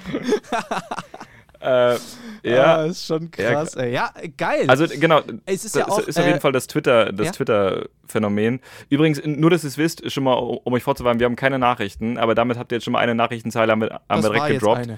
[1.63, 1.99] Äh, Ja,
[2.43, 2.75] ja.
[2.77, 3.93] ah, ist schon krass, ey.
[3.93, 4.65] Ja, geil.
[4.67, 5.99] Also genau, es ist das ja auch.
[5.99, 7.31] ist auf äh, jeden Fall das Twitter, das ja?
[7.33, 8.61] Twitter-Phänomen.
[8.89, 12.17] Übrigens, nur dass ihr es wisst, schon mal, um euch vorzuwarnen, wir haben keine Nachrichten,
[12.17, 14.89] aber damit habt ihr jetzt schon mal eine Nachrichtenzeile haben wir, haben wir direkt gedroppt.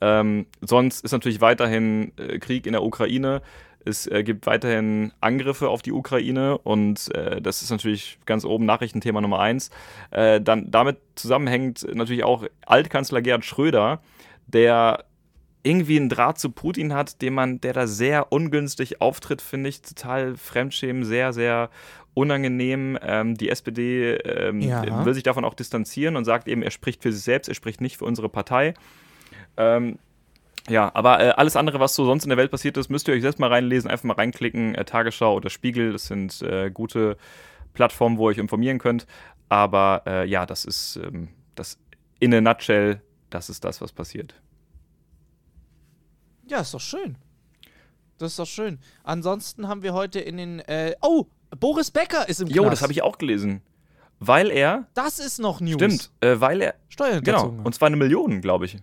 [0.00, 3.42] Ähm, sonst ist natürlich weiterhin äh, Krieg in der Ukraine.
[3.86, 8.66] Es äh, gibt weiterhin Angriffe auf die Ukraine und äh, das ist natürlich ganz oben
[8.66, 9.70] Nachrichtenthema Nummer eins.
[10.10, 14.00] Äh, dann damit zusammenhängt natürlich auch Altkanzler Gerhard Schröder,
[14.46, 15.04] der
[15.62, 19.82] irgendwie einen Draht zu Putin hat, den man, der da sehr ungünstig auftritt, finde ich,
[19.82, 21.70] total fremdschämen, sehr, sehr
[22.14, 22.98] unangenehm.
[23.02, 25.04] Ähm, die SPD ähm, Ja.
[25.04, 27.80] will sich davon auch distanzieren und sagt eben, er spricht für sich selbst, er spricht
[27.80, 28.74] nicht für unsere Partei.
[29.56, 29.98] Ähm,
[30.68, 33.14] ja, aber äh, alles andere, was so sonst in der Welt passiert ist, müsst ihr
[33.14, 34.74] euch selbst mal reinlesen, einfach mal reinklicken.
[34.74, 37.16] Äh, Tagesschau oder Spiegel, das sind äh, gute
[37.74, 39.06] Plattformen, wo ihr euch informieren könnt.
[39.48, 41.78] Aber äh, ja, das ist ähm, das
[42.18, 43.00] in a nutshell,
[43.30, 44.34] das ist das, was passiert.
[46.48, 47.16] Ja, ist doch schön.
[48.18, 48.78] Das ist doch schön.
[49.04, 50.60] Ansonsten haben wir heute in den.
[50.60, 51.26] Äh, oh,
[51.58, 52.72] Boris Becker ist im Jo, Knast.
[52.74, 53.62] das habe ich auch gelesen.
[54.18, 55.74] Weil er, Das ist noch News.
[55.74, 57.60] stimmt, äh, weil er, genau, Steuerhinterzogen.
[57.60, 58.78] und zwar eine Million, glaube ich.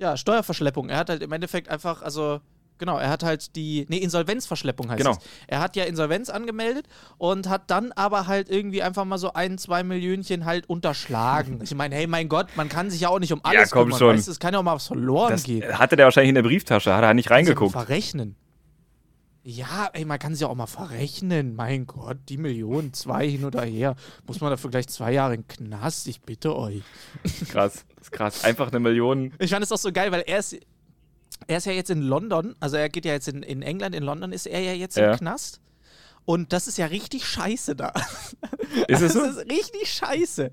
[0.00, 0.88] Ja, Steuerverschleppung.
[0.88, 2.40] Er hat halt im Endeffekt einfach, also.
[2.78, 5.10] Genau, er hat halt die, nee, Insolvenzverschleppung heißt Genau.
[5.12, 5.18] es.
[5.48, 6.86] Er hat ja Insolvenz angemeldet
[7.18, 11.60] und hat dann aber halt irgendwie einfach mal so ein, zwei Millionchen halt unterschlagen.
[11.62, 13.98] ich meine, hey, mein Gott, man kann sich ja auch nicht um alles komm kümmern,
[13.98, 14.16] schon.
[14.16, 15.78] Weißt, es kann ja auch mal was verloren Das gehen.
[15.78, 17.72] hatte der wahrscheinlich in der Brieftasche, hat er nicht reingeguckt.
[17.72, 18.34] Verrechnen.
[19.42, 21.54] Ja, ey, man kann es ja auch mal verrechnen.
[21.56, 23.96] Mein Gott, die Million, zwei hin oder her.
[24.26, 26.06] Muss man dafür gleich zwei Jahre in den Knast?
[26.08, 26.82] Ich bitte euch.
[27.48, 28.44] Krass, das ist krass.
[28.44, 29.32] Einfach eine Million.
[29.38, 30.58] Ich fand es auch so geil, weil er ist,
[31.46, 34.02] er ist ja jetzt in London, also er geht ja jetzt in, in England, in
[34.02, 35.12] London ist er ja jetzt Ja.
[35.12, 35.60] im Knast.
[36.26, 37.94] Und das ist ja richtig scheiße da.
[38.88, 39.20] Ist es so?
[39.20, 40.52] Das ist richtig scheiße.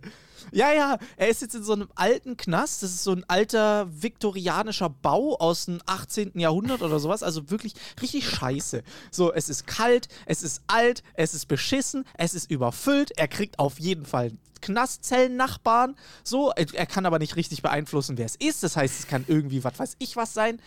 [0.52, 2.84] Ja, ja, er ist jetzt in so einem alten Knast.
[2.84, 6.40] Das ist so ein alter viktorianischer Bau aus dem 18.
[6.40, 7.24] Jahrhundert oder sowas.
[7.24, 8.84] Also wirklich richtig scheiße.
[9.12, 13.12] So, es ist kalt, es ist alt, es ist beschissen, es ist überfüllt.
[13.18, 14.32] Er kriegt auf jeden Fall
[14.62, 15.96] Knastzellen-Nachbarn.
[16.24, 18.64] So, er kann aber nicht richtig beeinflussen, wer es ist.
[18.64, 20.60] Das heißt, es kann irgendwie, was weiß ich, was sein.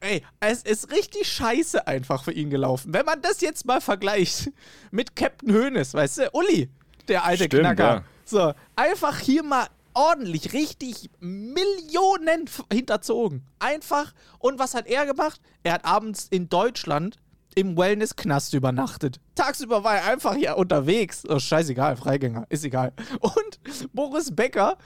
[0.00, 2.92] Ey, es ist richtig scheiße einfach für ihn gelaufen.
[2.92, 4.50] Wenn man das jetzt mal vergleicht
[4.90, 6.68] mit Captain Hoeneß, weißt du, Uli,
[7.08, 7.84] der alte Stimmt, Knacker.
[7.84, 8.04] ja.
[8.28, 13.46] So, einfach hier mal ordentlich, richtig Millionen hinterzogen.
[13.60, 14.12] Einfach.
[14.40, 15.40] Und was hat er gemacht?
[15.62, 17.18] Er hat abends in Deutschland
[17.54, 19.20] im Wellness-Knast übernachtet.
[19.36, 21.22] Tagsüber war er einfach hier unterwegs.
[21.28, 22.92] Oh, scheißegal, Freigänger, ist egal.
[23.20, 24.76] Und Boris Becker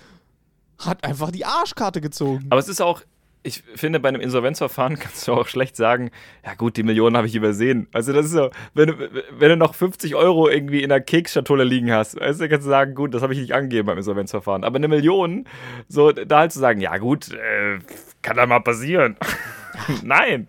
[0.78, 2.46] hat einfach die Arschkarte gezogen.
[2.50, 3.02] Aber es ist auch,
[3.42, 6.10] ich finde, bei einem Insolvenzverfahren kannst du auch schlecht sagen,
[6.44, 7.88] ja gut, die Millionen habe ich übersehen.
[7.92, 11.64] Also das ist so, wenn du, wenn du noch 50 Euro irgendwie in der Keksschatulle
[11.64, 14.64] liegen hast, du, kannst du sagen, gut, das habe ich nicht angegeben beim Insolvenzverfahren.
[14.64, 15.46] Aber eine Million,
[15.88, 17.78] so da halt zu sagen, ja gut, äh,
[18.22, 19.16] kann da mal passieren.
[20.02, 20.48] Nein.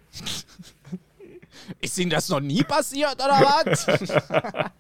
[1.80, 3.88] Ist Ihnen das noch nie passiert, oder was?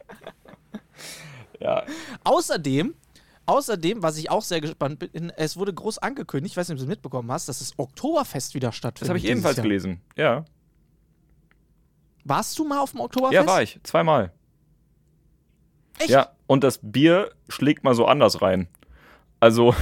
[1.61, 1.83] Ja,
[2.23, 2.95] Außerdem,
[3.45, 6.79] außerdem, was ich auch sehr gespannt bin, es wurde groß angekündigt, ich weiß nicht, ob
[6.79, 9.01] du es mitbekommen hast, dass das Oktoberfest wieder stattfindet.
[9.01, 9.63] das habe ich ebenfalls Jahr.
[9.63, 10.01] gelesen.
[10.15, 10.45] Ja.
[12.23, 13.33] Warst du mal auf dem Oktoberfest?
[13.33, 13.79] Ja, war ich.
[13.83, 14.31] Zweimal.
[15.99, 16.09] Echt?
[16.09, 18.67] Ja, und das Bier schlägt mal so anders rein.
[19.39, 19.75] Also,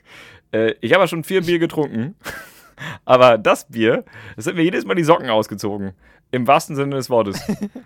[0.52, 2.16] äh, ich habe ja schon vier Bier getrunken,
[3.04, 4.04] aber das Bier,
[4.36, 5.92] das hat mir jedes Mal die Socken ausgezogen.
[6.30, 7.40] Im wahrsten Sinne des Wortes.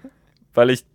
[0.55, 0.87] Weil ich,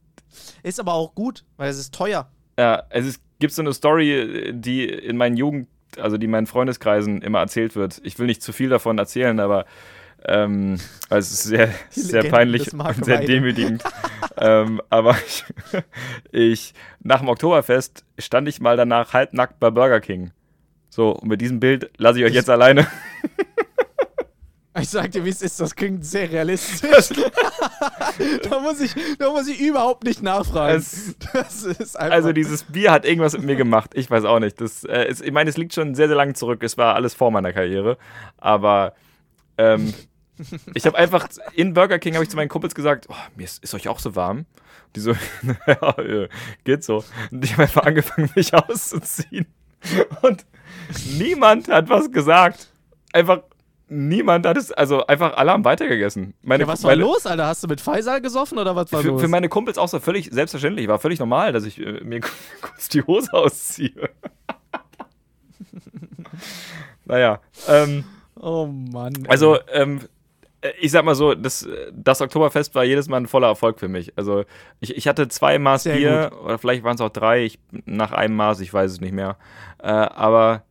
[0.63, 2.29] Ist aber auch gut, weil es ist teuer.
[2.57, 6.47] ja, es ist, gibt so eine Story, die in meinen Jugend, also die in meinen
[6.47, 7.99] Freundeskreisen immer erzählt wird.
[8.05, 9.65] Ich will nicht zu viel davon erzählen, aber
[10.25, 10.79] ähm,
[11.09, 13.83] weil es ist sehr, sehr peinlich und sehr demütigend.
[14.37, 15.43] ähm, aber ich,
[16.31, 20.31] ich, nach dem Oktoberfest stand ich mal danach halbnackt bei Burger King.
[20.89, 22.87] So, und mit diesem Bild lasse ich euch jetzt alleine.
[24.79, 27.09] Ich sag dir, wie es ist, das klingt sehr realistisch.
[28.49, 30.77] da, muss ich, da muss ich überhaupt nicht nachfragen.
[30.77, 32.15] Es- das ist einfach.
[32.15, 33.91] Also dieses Bier hat irgendwas mit mir gemacht.
[33.93, 34.59] Ich weiß auch nicht.
[34.59, 36.63] Das, äh, ist, ich meine, es liegt schon sehr, sehr lange zurück.
[36.63, 37.97] Es war alles vor meiner Karriere.
[38.37, 38.93] Aber
[39.59, 39.93] ähm,
[40.73, 43.63] ich habe einfach in Burger King habe ich zu meinen Kumpels gesagt, oh, mir ist,
[43.63, 44.45] ist euch auch so warm.
[44.95, 45.11] Die so,
[45.67, 46.29] ja, äh,
[46.63, 47.03] geht so.
[47.31, 49.45] Und ich habe einfach angefangen, mich auszuziehen.
[50.23, 50.45] Und
[51.17, 52.69] niemand hat was gesagt.
[53.11, 53.41] Einfach
[53.93, 56.33] niemand hat es, also einfach alle haben weitergegessen.
[56.41, 57.47] Meine, ja, was war los, Alter?
[57.47, 59.21] Hast du mit Faisal gesoffen oder was war für, los?
[59.21, 60.87] für meine Kumpels auch so völlig selbstverständlich.
[60.87, 62.21] War völlig normal, dass ich äh, mir
[62.61, 64.09] kurz die Hose ausziehe.
[67.05, 68.03] naja, ähm,
[68.39, 69.13] oh Mann.
[69.15, 69.29] ey.
[69.29, 70.01] also ähm,
[70.61, 73.79] äh, ich sag mal so, das, äh, das Oktoberfest war jedes Mal ein voller Erfolg
[73.79, 74.13] für mich.
[74.17, 74.45] Also
[74.79, 78.11] ich, ich hatte zwei Maß Sehr Bier oder vielleicht waren es auch drei, ich, nach
[78.11, 79.37] einem Maß, ich weiß es nicht mehr.
[79.81, 80.63] Äh, aber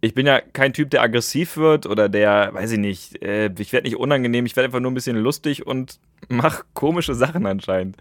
[0.00, 3.72] ich bin ja kein Typ, der aggressiv wird oder der, weiß ich nicht, äh, ich
[3.72, 7.96] werde nicht unangenehm, ich werde einfach nur ein bisschen lustig und mache komische Sachen anscheinend.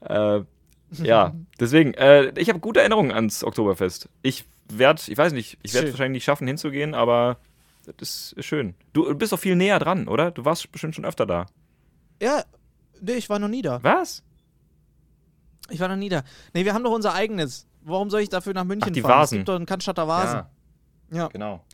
[0.00, 0.40] Äh,
[0.92, 4.08] ja, deswegen, äh, ich habe gute Erinnerungen ans Oktoberfest.
[4.22, 5.94] Ich werde, ich weiß nicht, ich werde Schön.
[5.94, 7.38] wahrscheinlich nicht schaffen hinzugehen, aber
[7.96, 8.74] das ist schön.
[8.92, 10.30] Du bist doch viel näher dran, oder?
[10.30, 11.46] Du warst bestimmt schon öfter da.
[12.20, 12.42] ja,
[13.00, 13.82] nee, ich war noch nie da.
[13.82, 14.22] Was?
[15.70, 16.22] Ich war noch nie da.
[16.52, 17.66] Nee, wir haben doch unser eigenes.
[17.82, 19.12] Warum soll ich dafür nach München Ach, die fahren?
[19.12, 19.38] Es Vasen.
[19.38, 20.36] gibt doch einen Cannstatter Vasen.
[20.40, 20.50] Ja.
[21.10, 21.64] Genau.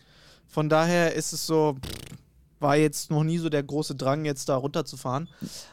[0.46, 1.76] Von daher ist es so,
[2.60, 5.28] war jetzt noch nie so der große Drang, jetzt da runterzufahren.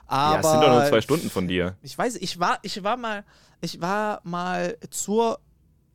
[0.08, 1.78] Aber ja, es sind doch nur zwei Stunden von dir.
[1.82, 3.24] ich weiß, ich war, ich war mal,
[3.62, 5.40] ich war mal zur,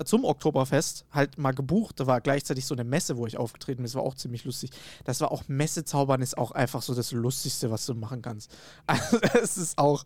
[0.05, 2.01] zum Oktoberfest halt mal gebucht.
[2.01, 3.85] Da war gleichzeitig so eine Messe, wo ich aufgetreten bin.
[3.85, 4.71] Das war auch ziemlich lustig.
[5.05, 8.55] Das war auch Messezaubern ist auch einfach so das Lustigste, was du machen kannst.
[8.87, 10.05] Also, es ist auch,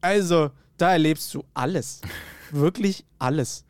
[0.00, 2.00] also, da erlebst du alles.
[2.50, 3.64] Wirklich alles.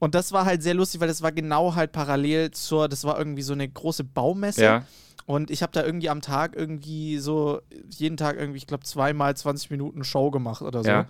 [0.00, 3.18] Und das war halt sehr lustig, weil das war genau halt parallel zur, das war
[3.18, 4.62] irgendwie so eine große Baumesse.
[4.62, 4.84] Ja.
[5.26, 9.34] Und ich habe da irgendwie am Tag irgendwie so, jeden Tag irgendwie, ich glaube, zweimal
[9.34, 10.90] 20 Minuten Show gemacht oder so.
[10.90, 11.06] Ja.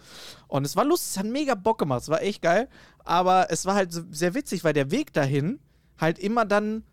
[0.46, 2.68] Und es war lustig, es hat mega Bock gemacht, es war echt geil.
[3.04, 5.58] Aber es war halt sehr witzig, weil der Weg dahin
[5.98, 6.84] halt immer dann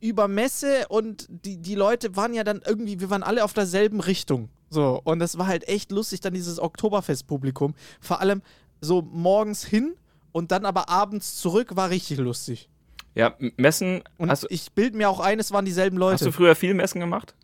[0.00, 4.00] über Messe und die, die Leute waren ja dann irgendwie, wir waren alle auf derselben
[4.00, 4.48] Richtung.
[4.70, 7.74] So, und das war halt echt lustig, dann dieses Oktoberfest-Publikum.
[8.00, 8.42] Vor allem
[8.80, 9.94] so morgens hin
[10.32, 12.68] und dann aber abends zurück, war richtig lustig.
[13.14, 14.02] Ja, Messen.
[14.16, 16.14] Und Hast, ich bild mir auch ein, es waren dieselben Leute.
[16.14, 17.34] hast du früher viel Messen gemacht?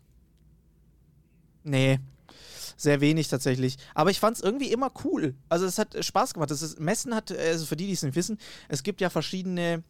[1.63, 1.99] Nee.
[2.77, 3.77] sehr wenig tatsächlich.
[3.93, 5.33] Aber ich fand es irgendwie immer cool.
[5.49, 6.51] Also es hat Spaß gemacht.
[6.51, 8.37] Das ist, Messen hat, also für die, die es nicht wissen,
[8.69, 9.83] es gibt ja verschiedene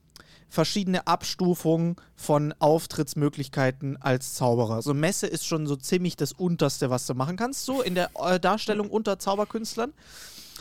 [0.47, 4.81] verschiedene Abstufungen von Auftrittsmöglichkeiten als Zauberer.
[4.81, 8.11] So Messe ist schon so ziemlich das Unterste, was du machen kannst, so in der
[8.19, 9.93] äh, Darstellung unter Zauberkünstlern.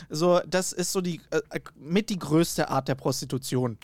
[0.09, 3.77] So, das ist so die äh, mit die größte Art der Prostitution,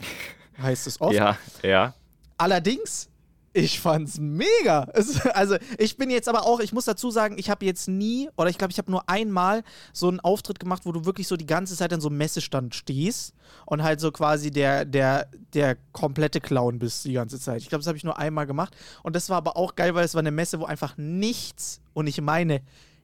[0.61, 1.13] heißt es oft.
[1.13, 1.93] Ja, ja.
[2.37, 3.11] Allerdings
[3.53, 4.87] ich fand's mega.
[4.93, 8.29] Es, also, ich bin jetzt aber auch, ich muss dazu sagen, ich habe jetzt nie,
[8.37, 11.35] oder ich glaube, ich habe nur einmal so einen Auftritt gemacht, wo du wirklich so
[11.35, 13.33] die ganze Zeit an so einem Messestand stehst
[13.65, 17.61] und halt so quasi der, der, der komplette Clown bist die ganze Zeit.
[17.61, 18.75] Ich glaube, das habe ich nur einmal gemacht.
[19.03, 22.07] Und das war aber auch geil, weil es war eine Messe, wo einfach nichts, und
[22.07, 22.61] ich meine,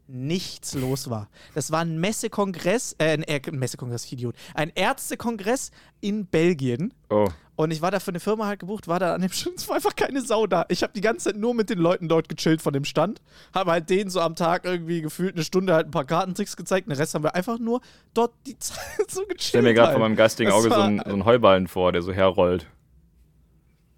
[0.07, 1.29] nichts los war.
[1.53, 6.93] Das war ein Messekongress, äh, ein, äh, Messekongress, Idiot, ein Ärztekongress in Belgien.
[7.09, 7.27] Oh.
[7.55, 9.67] Und ich war da für eine Firma halt gebucht, war da an dem Stand, es
[9.67, 10.65] war einfach keine Sau da.
[10.69, 13.21] Ich habe die ganze Zeit nur mit den Leuten dort gechillt von dem Stand.
[13.53, 16.87] Habe halt denen so am Tag irgendwie gefühlt eine Stunde halt ein paar Kartentricks gezeigt.
[16.87, 17.81] Den Rest haben wir einfach nur
[18.13, 19.41] dort die Zeit so gechillt.
[19.41, 19.97] Ich stelle mir gerade halt.
[19.97, 22.67] vor meinem geistigen Auge so einen, so einen Heuballen vor, der so herrollt.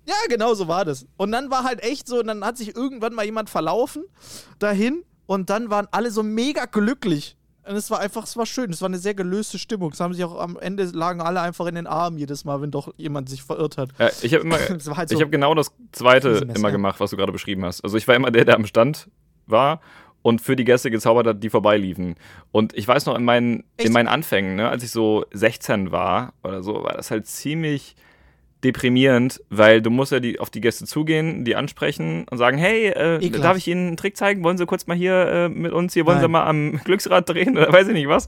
[0.05, 1.05] Ja, genau so war das.
[1.17, 4.05] Und dann war halt echt so, und dann hat sich irgendwann mal jemand verlaufen
[4.57, 7.37] dahin und dann waren alle so mega glücklich.
[7.63, 8.71] Und es war einfach, es war schön.
[8.71, 9.91] Es war eine sehr gelöste Stimmung.
[9.91, 12.71] Es haben sich auch am Ende lagen alle einfach in den Armen jedes Mal, wenn
[12.71, 13.89] doch jemand sich verirrt hat.
[13.99, 14.57] Ja, ich habe immer,
[14.97, 17.83] halt so ich habe genau das Zweite immer gemacht, was du gerade beschrieben hast.
[17.83, 19.07] Also ich war immer der, der am Stand
[19.45, 19.81] war
[20.23, 22.15] und für die Gäste gezaubert hat, die vorbeiliefen.
[22.51, 26.33] Und ich weiß noch, in meinen, in meinen Anfängen, ne, als ich so 16 war
[26.41, 27.95] oder so, war das halt ziemlich
[28.63, 32.87] deprimierend, weil du musst ja die, auf die Gäste zugehen, die ansprechen und sagen, hey,
[32.87, 34.43] äh, darf ich Ihnen einen Trick zeigen?
[34.43, 36.25] Wollen Sie kurz mal hier äh, mit uns, hier wollen Nein.
[36.25, 38.27] Sie mal am Glücksrad drehen oder weiß ich nicht was?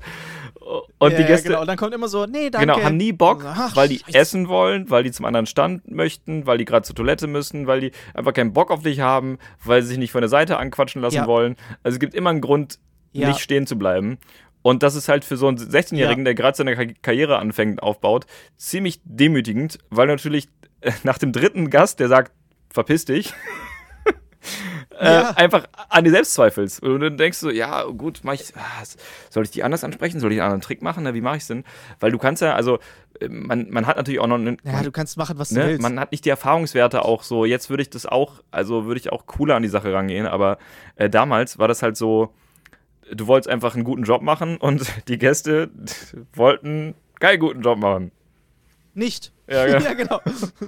[1.00, 1.62] Und ja, die Gäste, genau.
[1.62, 2.68] Und dann kommt immer so, nee, danke.
[2.68, 4.18] Genau, haben nie Bock, Ach, weil die Scheiße.
[4.18, 7.82] essen wollen, weil die zum anderen Stand möchten, weil die gerade zur Toilette müssen, weil
[7.82, 11.02] die einfach keinen Bock auf dich haben, weil sie sich nicht von der Seite anquatschen
[11.02, 11.28] lassen ja.
[11.28, 11.56] wollen.
[11.84, 12.80] Also es gibt immer einen Grund,
[13.12, 13.28] ja.
[13.28, 14.18] nicht stehen zu bleiben.
[14.62, 16.26] Und das ist halt für so einen 16-Jährigen, ja.
[16.26, 18.26] der gerade seine Karriere anfängt, aufbaut,
[18.58, 20.50] ziemlich demütigend, weil natürlich
[20.82, 22.32] äh, nach dem dritten Gast, der sagt,
[22.70, 23.34] verpiss dich,
[25.00, 25.32] äh, ja.
[25.32, 26.84] äh, einfach an dir selbst zweifelst.
[26.84, 28.84] Und dann denkst du, ja, gut, mach ich, ah,
[29.30, 30.20] soll ich die anders ansprechen?
[30.20, 31.04] Soll ich einen anderen Trick machen?
[31.04, 31.64] Na, wie mache ich es denn?
[32.00, 32.80] Weil du kannst ja, also
[33.20, 34.38] äh, man, man hat natürlich auch noch.
[34.38, 35.82] Ne, ja, du kannst machen, was du ne, willst.
[35.82, 37.46] Man hat nicht die Erfahrungswerte auch so.
[37.46, 40.58] Jetzt würde ich das auch, also würde ich auch cooler an die Sache rangehen, aber
[40.96, 42.34] äh, damals war das halt so
[43.14, 45.70] du wolltest einfach einen guten Job machen und die Gäste
[46.34, 48.12] wollten keinen guten Job machen.
[48.94, 49.32] Nicht.
[49.48, 49.80] Ja, ja.
[49.82, 50.20] ja, genau.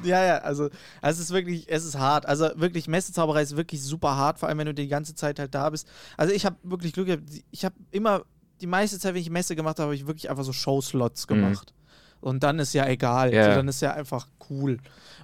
[0.04, 0.70] Ja, ja, also,
[1.02, 2.26] also es ist wirklich, es ist hart.
[2.26, 5.54] Also wirklich, Messezauberei ist wirklich super hart, vor allem wenn du die ganze Zeit halt
[5.54, 5.88] da bist.
[6.18, 7.24] Also ich habe wirklich Glück gehabt.
[7.52, 8.24] Ich habe immer,
[8.62, 11.34] die meiste Zeit, wenn ich Messe gemacht habe, habe ich wirklich einfach so Showslots mhm.
[11.34, 11.74] gemacht.
[11.76, 11.83] Mhm.
[12.24, 13.34] Und dann ist ja egal.
[13.34, 13.44] Ja.
[13.44, 14.78] Also dann ist ja einfach cool.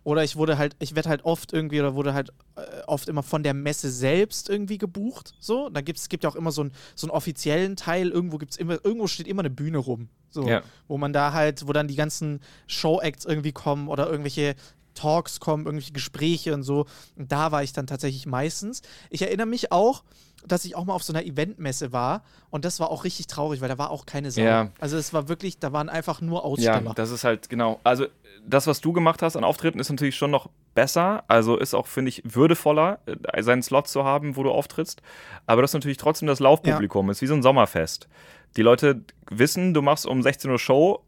[0.03, 3.23] Oder ich wurde halt, ich werde halt oft irgendwie oder wurde halt äh, oft immer
[3.23, 5.33] von der Messe selbst irgendwie gebucht.
[5.39, 8.37] So, da gibt's, es gibt ja auch immer so, ein, so einen offiziellen Teil, irgendwo
[8.37, 10.09] gibt's immer, irgendwo steht immer eine Bühne rum.
[10.29, 10.61] So, ja.
[10.87, 14.55] wo man da halt, wo dann die ganzen Show-Acts irgendwie kommen oder irgendwelche
[14.93, 16.85] Talks kommen, irgendwelche Gespräche und so.
[17.15, 18.81] Und da war ich dann tatsächlich meistens.
[19.09, 20.03] Ich erinnere mich auch,
[20.47, 23.61] dass ich auch mal auf so einer Eventmesse war und das war auch richtig traurig,
[23.61, 24.41] weil da war auch keine Sau.
[24.41, 24.69] Ja.
[24.79, 26.81] Also es war wirklich, da waren einfach nur Aussteller.
[26.85, 27.79] Ja, das ist halt genau.
[27.83, 28.05] Also
[28.45, 31.23] das, was du gemacht hast an Auftritten, ist natürlich schon noch besser.
[31.27, 35.01] Also ist auch, finde ich, würdevoller, äh, seinen Slot zu haben, wo du auftrittst.
[35.45, 37.07] Aber das ist natürlich trotzdem das Laufpublikum.
[37.07, 37.11] Ja.
[37.11, 38.07] Ist wie so ein Sommerfest.
[38.55, 41.03] Die Leute wissen, du machst um 16 Uhr Show,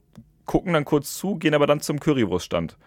[0.46, 2.78] gucken dann kurz zu, gehen aber dann zum Currywurststand.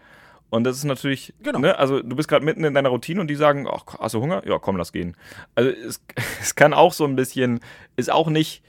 [0.50, 1.58] Und das ist natürlich, genau.
[1.58, 4.20] ne, also du bist gerade mitten in deiner Routine und die sagen, ach, hast du
[4.20, 4.42] Hunger?
[4.46, 5.16] Ja, komm, lass gehen.
[5.54, 6.00] Also es,
[6.40, 7.60] es kann auch so ein bisschen,
[7.96, 8.62] ist auch nicht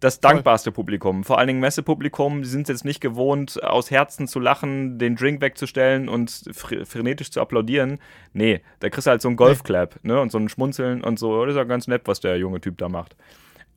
[0.00, 1.24] das dankbarste Publikum.
[1.24, 5.40] Vor allen Dingen Messepublikum, die sind jetzt nicht gewohnt, aus Herzen zu lachen, den Drink
[5.40, 7.98] wegzustellen und frenetisch zu applaudieren.
[8.32, 11.44] Nee, da kriegst du halt so einen Golfclap, ne, und so ein Schmunzeln und so.
[11.44, 13.16] Das ist ja ganz nett, was der junge Typ da macht.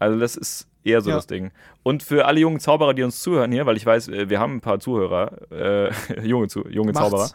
[0.01, 1.17] Also das ist eher so ja.
[1.17, 1.51] das Ding.
[1.83, 4.55] Und für alle jungen Zauberer, die uns zuhören hier, weil ich weiß, äh, wir haben
[4.55, 5.91] ein paar Zuhörer, äh,
[6.27, 7.29] junge, junge Zauberer.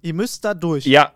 [0.00, 0.86] Ihr müsst da durch.
[0.86, 1.12] Ja,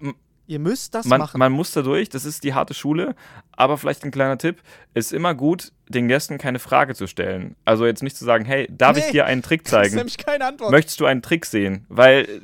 [0.49, 1.38] Ihr müsst das man, machen.
[1.38, 3.14] Man muss da durch, das ist die harte Schule.
[3.53, 4.62] Aber vielleicht ein kleiner Tipp:
[4.94, 7.55] ist immer gut, den Gästen keine Frage zu stellen.
[7.66, 9.85] Also jetzt nicht zu sagen, hey, darf nee, ich dir einen Trick zeigen?
[9.85, 10.73] Das ist nämlich keine Antwort.
[10.73, 11.85] Möchtest du einen Trick sehen?
[11.90, 12.40] Weil,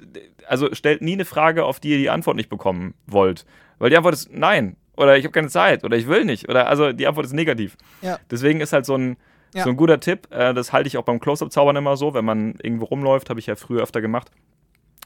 [0.46, 3.46] also stellt nie eine Frage, auf die ihr die Antwort nicht bekommen wollt.
[3.78, 4.76] Weil die Antwort ist nein.
[4.96, 5.84] Oder ich habe keine Zeit.
[5.84, 6.48] Oder ich will nicht.
[6.48, 7.76] Oder also die Antwort ist negativ.
[8.02, 8.18] Ja.
[8.30, 9.16] Deswegen ist halt so ein.
[9.56, 9.62] Ja.
[9.62, 12.56] So ein guter Tipp, äh, das halte ich auch beim Close-Up-Zaubern immer so, wenn man
[12.60, 14.32] irgendwo rumläuft, habe ich ja früher öfter gemacht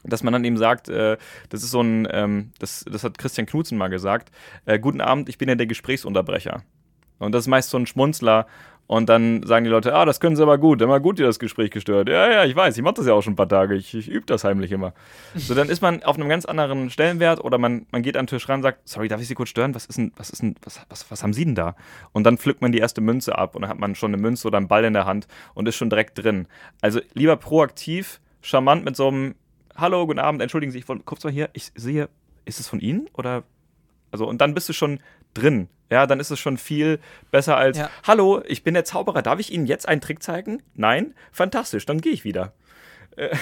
[0.03, 1.17] dass man dann eben sagt, äh,
[1.49, 4.31] das ist so ein, ähm, das, das hat Christian Knutzen mal gesagt,
[4.65, 6.63] äh, guten Abend, ich bin ja der Gesprächsunterbrecher.
[7.19, 8.47] Und das ist meist so ein Schmunzler
[8.89, 11.37] Und dann sagen die Leute, ah, das können sie aber gut, immer gut dir das
[11.37, 12.09] Gespräch gestört.
[12.09, 14.09] Ja, ja, ich weiß, ich mache das ja auch schon ein paar Tage, ich, ich
[14.09, 14.95] übe das heimlich immer.
[15.35, 18.29] So, dann ist man auf einem ganz anderen Stellenwert oder man, man geht an den
[18.29, 19.75] Tisch ran und sagt, sorry, darf ich Sie kurz stören?
[19.75, 21.75] Was ist denn, was ist denn, was, was, was haben Sie denn da?
[22.13, 24.47] Und dann pflückt man die erste Münze ab und dann hat man schon eine Münze
[24.47, 26.47] oder einen Ball in der Hand und ist schon direkt drin.
[26.81, 29.35] Also lieber proaktiv, charmant mit so einem
[29.75, 32.09] Hallo, guten Abend, entschuldigen Sie, ich wollte kurz mal hier, ich sehe,
[32.45, 33.43] ist es von Ihnen oder
[34.09, 34.99] also und dann bist du schon
[35.35, 35.67] drin.
[35.89, 36.99] Ja, dann ist es schon viel
[37.31, 37.89] besser als ja.
[38.05, 40.61] Hallo, ich bin der Zauberer, darf ich Ihnen jetzt einen Trick zeigen?
[40.75, 41.15] Nein?
[41.31, 42.53] Fantastisch, dann gehe ich wieder.
[43.15, 43.35] Äh,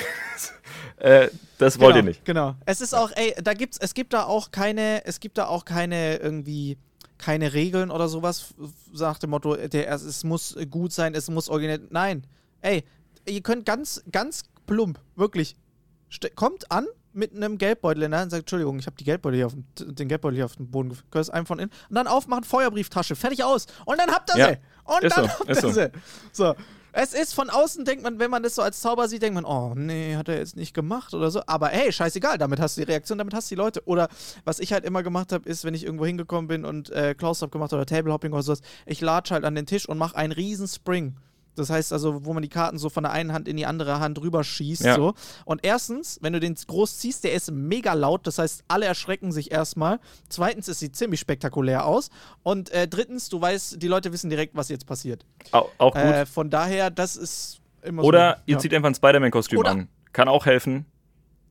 [0.98, 2.26] äh, das wollt genau, ihr nicht.
[2.26, 2.56] Genau.
[2.66, 5.66] Es ist auch, ey, da gibt's, es gibt da auch keine, es gibt da auch
[5.66, 6.78] keine irgendwie
[7.18, 8.54] keine Regeln oder sowas,
[8.94, 11.88] sagt dem Motto, der, es muss gut sein, es muss originell.
[11.90, 12.26] Nein.
[12.62, 12.84] Ey,
[13.28, 15.56] ihr könnt ganz, ganz plump, wirklich,
[16.36, 16.86] kommt an,
[17.18, 19.54] mit einem Geldbeutel in der Hand und sagt, Entschuldigung, ich habe die Geldbeutel hier auf
[19.54, 21.72] dem, den Geldbeutel hier auf dem Boden gekürzt, einen von innen.
[21.90, 23.66] Und dann aufmachen, Feuerbrieftasche, fertig aus.
[23.86, 24.50] Und dann habt ihr ja.
[24.50, 24.58] sie.
[24.86, 25.72] Und ist dann so, habt ihr so.
[25.72, 25.92] sie.
[26.32, 26.56] So.
[27.00, 29.46] Es ist von außen, denkt man, wenn man das so als Zauber sieht, denkt man,
[29.46, 31.42] oh nee, hat er jetzt nicht gemacht oder so.
[31.46, 33.84] Aber hey, scheißegal, damit hast du die Reaktion, damit hast du die Leute.
[33.86, 34.08] Oder
[34.46, 37.42] was ich halt immer gemacht habe, ist, wenn ich irgendwo hingekommen bin und äh, Klaus
[37.42, 40.32] hab gemacht oder Tablehopping oder sowas, ich latsch halt an den Tisch und mache einen
[40.32, 41.16] riesen Spring.
[41.58, 44.00] Das heißt also, wo man die Karten so von der einen Hand in die andere
[44.00, 44.84] Hand rüber schießt.
[44.84, 44.96] Ja.
[44.96, 45.14] So.
[45.46, 48.28] Und erstens, wenn du den groß ziehst, der ist mega laut.
[48.28, 50.00] Das heißt, alle erschrecken sich erstmal.
[50.30, 52.10] Zweitens, es sieht ziemlich spektakulär aus.
[52.44, 55.26] Und äh, drittens, du weißt, die Leute wissen direkt, was jetzt passiert.
[55.52, 56.02] Auch, auch gut.
[56.02, 58.60] Äh, von daher, das ist immer Oder so, ihr ja.
[58.60, 59.88] zieht einfach ein Spider-Man-Kostüm an.
[60.14, 60.86] Kann auch helfen.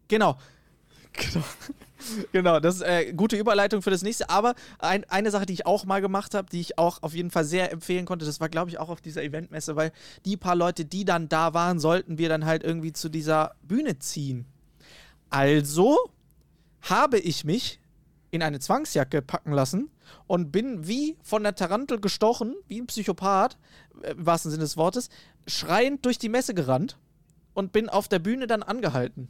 [0.08, 0.36] Genau.
[1.12, 1.44] Genau.
[2.32, 4.30] Genau, das ist äh, gute Überleitung für das nächste.
[4.30, 7.30] Aber ein, eine Sache, die ich auch mal gemacht habe, die ich auch auf jeden
[7.30, 9.92] Fall sehr empfehlen konnte, das war, glaube ich, auch auf dieser Eventmesse, weil
[10.24, 13.98] die paar Leute, die dann da waren, sollten wir dann halt irgendwie zu dieser Bühne
[13.98, 14.46] ziehen.
[15.30, 15.96] Also
[16.82, 17.80] habe ich mich
[18.30, 19.90] in eine Zwangsjacke packen lassen
[20.26, 23.56] und bin wie von der Tarantel gestochen, wie ein Psychopath,
[24.02, 25.08] äh, im wahrsten Sinne des Wortes,
[25.46, 26.98] schreiend durch die Messe gerannt
[27.54, 29.28] und bin auf der Bühne dann angehalten.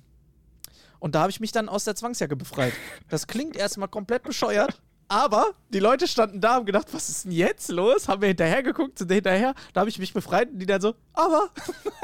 [0.99, 2.73] Und da habe ich mich dann aus der Zwangsjacke befreit.
[3.09, 4.81] Das klingt erstmal komplett bescheuert.
[5.09, 8.09] Aber die Leute standen da und gedacht, was ist denn jetzt los?
[8.09, 9.55] Haben wir hinterher geguckt, sind hinterher.
[9.73, 11.51] Da habe ich mich befreit und die dann so, aber.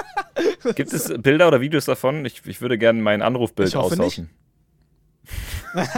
[0.77, 2.25] Gibt es Bilder oder Videos davon?
[2.25, 4.31] Ich, ich würde gerne mein Anrufbild ich hoffe austauschen.
[5.75, 5.89] Nicht.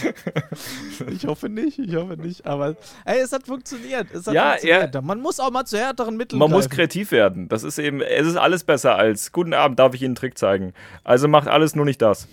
[1.10, 2.46] ich hoffe nicht, ich hoffe nicht.
[2.46, 4.08] Aber ey, es hat funktioniert.
[4.12, 4.94] Es hat ja, funktioniert.
[4.94, 6.58] Ja, man muss auch mal zu härteren Mitteln Man greifen.
[6.58, 7.48] muss kreativ werden.
[7.48, 10.38] Das ist eben, es ist alles besser als Guten Abend, darf ich Ihnen einen Trick
[10.38, 10.72] zeigen.
[11.04, 12.28] Also macht alles nur nicht das.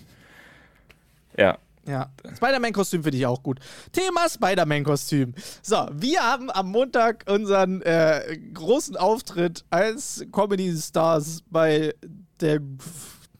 [1.38, 1.58] Ja.
[1.88, 3.60] Ja, Spider-Man-Kostüm finde ich auch gut.
[3.92, 5.34] Thema Spider-Man-Kostüm.
[5.64, 11.96] So, wir haben am Montag unseren äh, großen Auftritt als Comedy-Stars bei
[12.42, 12.60] der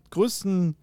[0.10, 0.76] größten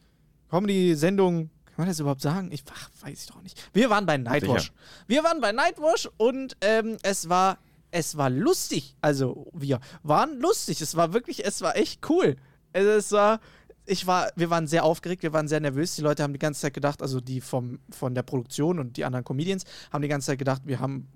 [0.49, 2.51] Comedy-Sendung kann man das überhaupt sagen?
[2.53, 3.71] Ich ach, weiß ich doch nicht.
[3.75, 4.73] Wir waren bei Nightwash.
[5.07, 7.59] Wir waren bei Nightwash und ähm, es war
[7.91, 8.97] es war lustig.
[9.03, 10.81] Also wir waren lustig.
[10.81, 12.37] Es war wirklich, es war echt cool.
[12.73, 13.41] Also, es war
[13.85, 15.97] ich war, wir waren sehr aufgeregt, wir waren sehr nervös.
[15.97, 19.05] Die Leute haben die ganze Zeit gedacht, also die vom, von der Produktion und die
[19.05, 21.09] anderen Comedians haben die ganze Zeit gedacht, wir haben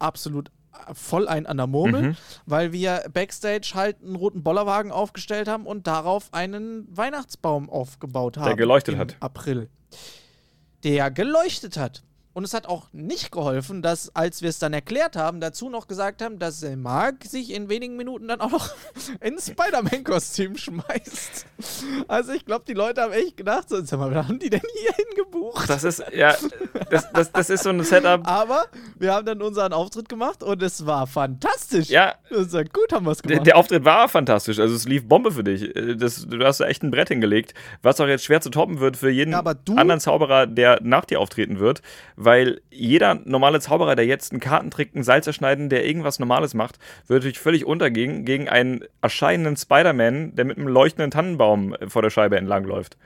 [0.00, 0.50] absolut
[0.92, 2.16] voll ein an der Murmel, mhm.
[2.44, 8.46] weil wir Backstage halt einen roten Bollerwagen aufgestellt haben und darauf einen Weihnachtsbaum aufgebaut haben.
[8.46, 9.16] Der geleuchtet im hat.
[9.20, 9.68] April.
[10.84, 12.02] Der geleuchtet hat.
[12.38, 15.88] Und es hat auch nicht geholfen, dass, als wir es dann erklärt haben, dazu noch
[15.88, 18.70] gesagt haben, dass Mark sich in wenigen Minuten dann auch noch
[19.20, 21.46] ins Spider-Man-Kostüm schmeißt.
[22.06, 24.92] Also ich glaube, die Leute haben echt gedacht, so, sag mal, haben die denn hier
[24.92, 25.68] hingebucht?
[25.68, 26.36] Das ist, ja,
[26.90, 28.26] das, das, das ist so ein Setup.
[28.26, 28.66] Aber
[28.98, 31.88] wir haben dann unseren Auftritt gemacht und es war fantastisch.
[31.88, 32.14] Ja.
[32.30, 33.38] Das war gut, haben wir es gemacht.
[33.38, 34.58] Der, der, Auftritt war fantastisch.
[34.58, 35.72] Also es lief Bombe für dich.
[35.96, 38.96] Das, du hast da echt ein Brett hingelegt, was auch jetzt schwer zu toppen wird
[38.96, 39.42] für jeden ja,
[39.76, 41.82] anderen Zauberer, der nach dir auftreten wird,
[42.16, 46.78] weil jeder normale Zauberer, der jetzt einen Kartentrick, einen Salz erschneiden, der irgendwas Normales macht,
[47.06, 52.10] würde natürlich völlig untergehen gegen einen erscheinenden Spider-Man, der mit einem leuchtenden Tannenbaum vor der
[52.10, 52.96] Scheibe entlangläuft.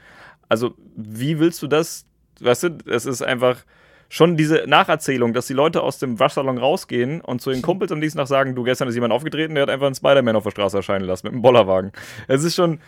[0.48, 2.04] Also, wie willst du das?
[2.42, 3.64] Weißt du, es ist einfach
[4.08, 7.98] schon diese Nacherzählung, dass die Leute aus dem Waschsalon rausgehen und zu den Kumpels am
[7.98, 10.50] nächsten Tag sagen, du, gestern ist jemand aufgetreten, der hat einfach einen Spider-Man auf der
[10.50, 11.92] Straße erscheinen lassen mit einem Bollerwagen.
[12.28, 12.80] Es ist schon,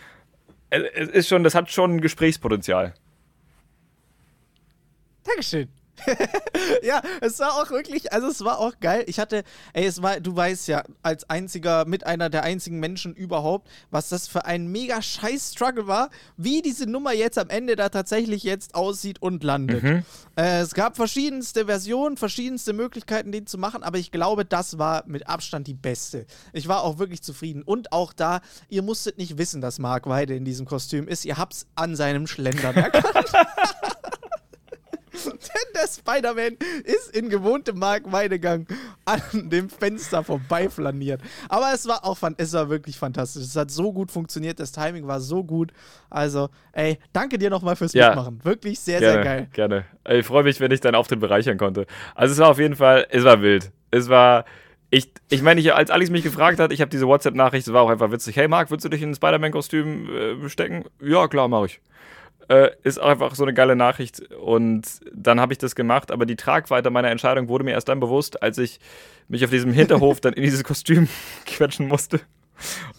[0.69, 2.93] es ist schon, das hat schon ein Gesprächspotenzial.
[5.23, 5.67] Dankeschön.
[6.83, 9.03] ja, es war auch wirklich, also es war auch geil.
[9.07, 13.13] Ich hatte, ey, es war, du weißt ja, als einziger, mit einer der einzigen Menschen
[13.13, 17.75] überhaupt, was das für ein mega scheiß Struggle war, wie diese Nummer jetzt am Ende
[17.75, 19.83] da tatsächlich jetzt aussieht und landet.
[19.83, 20.05] Mhm.
[20.35, 25.03] Äh, es gab verschiedenste Versionen, verschiedenste Möglichkeiten, den zu machen, aber ich glaube, das war
[25.07, 26.25] mit Abstand die beste.
[26.53, 27.63] Ich war auch wirklich zufrieden.
[27.63, 31.25] Und auch da, ihr musstet nicht wissen, dass Mark Weide in diesem Kostüm ist.
[31.25, 33.31] Ihr habt's an seinem Schlendern erkannt.
[35.23, 38.67] Denn der Spider-Man ist in gewohntem Marktweidegang
[39.05, 41.21] an dem Fenster vorbeiflaniert.
[41.49, 43.43] Aber es war auch es war wirklich fantastisch.
[43.43, 45.71] Es hat so gut funktioniert, das Timing war so gut.
[46.09, 48.43] Also, ey, danke dir nochmal fürs ja, Mitmachen.
[48.43, 49.47] Wirklich sehr, gerne, sehr geil.
[49.53, 49.85] Gerne.
[50.09, 51.85] Ich freue mich, wenn ich deinen Auftritt bereichern konnte.
[52.13, 53.71] Also es war auf jeden Fall, es war wild.
[53.91, 54.45] Es war.
[54.91, 57.81] Ich, ich meine, ich, als Alex mich gefragt hat, ich habe diese WhatsApp-Nachricht, es war
[57.81, 58.35] auch einfach witzig.
[58.37, 60.85] Hey Marc, würdest du dich in ein Spider-Man-Kostüm äh, stecken?
[61.01, 61.81] Ja, klar, mache ich.
[62.47, 64.21] Äh, ist einfach so eine geile Nachricht.
[64.33, 67.99] Und dann habe ich das gemacht, aber die Tragweite meiner Entscheidung wurde mir erst dann
[67.99, 68.79] bewusst, als ich
[69.27, 71.07] mich auf diesem Hinterhof dann in dieses Kostüm
[71.45, 72.19] quetschen musste.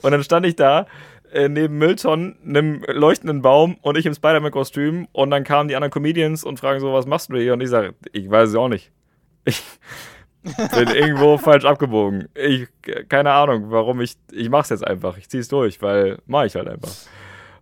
[0.02, 0.86] Und dann stand ich da
[1.32, 5.08] äh, neben Mülltonnen, einem leuchtenden Baum und ich im Spider-Man-Kostüm.
[5.12, 7.52] Und dann kamen die anderen Comedians und fragen so, was machst du hier?
[7.52, 8.90] Und ich sage, ich weiß es auch nicht.
[9.44, 9.62] Ich
[10.74, 12.28] bin irgendwo falsch abgebogen.
[12.34, 12.68] Ich,
[13.08, 15.18] keine Ahnung, warum ich, ich mach's jetzt einfach.
[15.18, 16.92] Ich zieh's durch, weil mach ich halt einfach.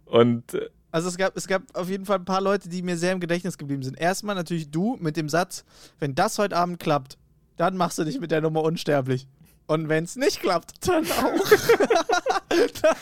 [0.04, 2.96] Und äh, also es gab, es gab auf jeden Fall ein paar Leute, die mir
[2.96, 3.98] sehr im Gedächtnis geblieben sind.
[3.98, 5.64] Erstmal natürlich du mit dem Satz,
[5.98, 7.18] wenn das heute Abend klappt,
[7.56, 9.26] dann machst du dich mit der Nummer unsterblich.
[9.66, 11.50] Und wenn es nicht klappt, dann auch.
[12.80, 12.98] das,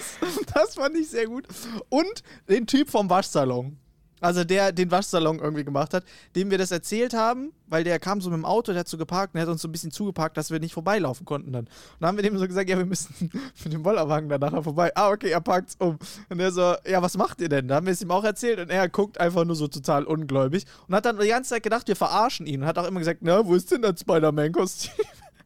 [0.54, 1.46] das fand ich sehr gut.
[1.90, 3.76] Und den Typ vom Waschsalon.
[4.22, 6.04] Also der den Waschsalon irgendwie gemacht hat,
[6.36, 8.96] dem wir das erzählt haben, weil der kam so mit dem Auto, der hat so
[8.96, 11.64] geparkt und der hat uns so ein bisschen zugeparkt, dass wir nicht vorbeilaufen konnten dann.
[11.64, 13.30] Und dann haben wir dem so gesagt, ja, wir müssen
[13.64, 14.92] mit dem Bollerwagen da nachher vorbei.
[14.94, 15.98] Ah, okay, er parkt's um.
[16.28, 17.66] Und er so, ja, was macht ihr denn?
[17.66, 20.64] Da haben wir es ihm auch erzählt und er guckt einfach nur so total ungläubig
[20.86, 23.20] und hat dann die ganze Zeit gedacht, wir verarschen ihn und hat auch immer gesagt,
[23.22, 25.04] na, wo ist denn das Spider-Man-Kostüm?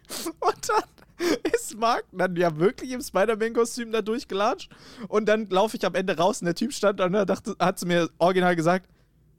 [0.41, 0.85] Und dann
[1.55, 4.71] ist Mark dann ja wirklich im Spider-Man-Kostüm da durchgelatscht.
[5.09, 7.55] Und dann laufe ich am Ende raus und der Typ stand da und er dachte,
[7.59, 8.89] hat zu mir original gesagt,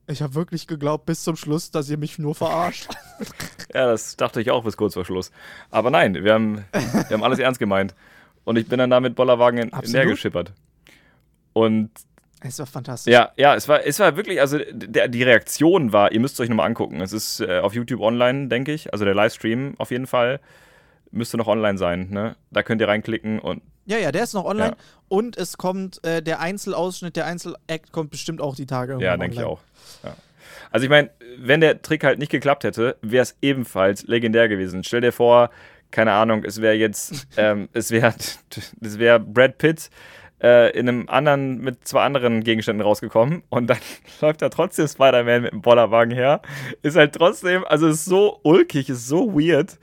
[0.09, 2.89] ich habe wirklich geglaubt bis zum Schluss, dass ihr mich nur verarscht.
[3.73, 5.31] ja, das dachte ich auch bis kurz vor Schluss.
[5.69, 7.93] Aber nein, wir haben, wir haben alles ernst gemeint.
[8.45, 10.53] Und ich bin dann da mit Bollerwagen in, näher geschippert.
[11.51, 11.91] Und
[12.39, 13.11] es war fantastisch.
[13.11, 16.39] Ja, ja, es war, es war wirklich, also der, die Reaktion war, ihr müsst es
[16.39, 17.01] euch nochmal angucken.
[17.01, 18.93] Es ist äh, auf YouTube online, denke ich.
[18.93, 20.39] Also der Livestream auf jeden Fall
[21.11, 22.09] müsste noch online sein.
[22.09, 22.35] Ne?
[22.51, 23.61] Da könnt ihr reinklicken und.
[23.85, 24.71] Ja, ja, der ist noch online.
[24.71, 24.75] Ja.
[25.07, 28.97] Und es kommt äh, der Einzelausschnitt, der Einzelakt kommt bestimmt auch die Tage.
[28.99, 29.61] Ja, denke ich auch.
[30.03, 30.15] Ja.
[30.71, 34.83] Also ich meine, wenn der Trick halt nicht geklappt hätte, wäre es ebenfalls legendär gewesen.
[34.83, 35.49] Stell dir vor,
[35.91, 38.13] keine Ahnung, es wäre jetzt, ähm, es wäre,
[38.81, 39.89] es wäre Brad Pitt
[40.41, 43.79] äh, in einem anderen, mit zwei anderen Gegenständen rausgekommen und dann
[44.21, 46.41] läuft da trotzdem Spider-Man mit dem Bollerwagen her.
[46.81, 49.77] Ist halt trotzdem, also ist so ulkig, ist so weird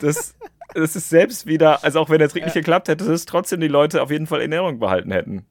[0.00, 0.34] das,
[0.74, 2.46] das ist selbst wieder, also auch wenn der Trick ja.
[2.46, 5.46] nicht geklappt hätte, dass es trotzdem die Leute auf jeden Fall in Erinnerung behalten hätten.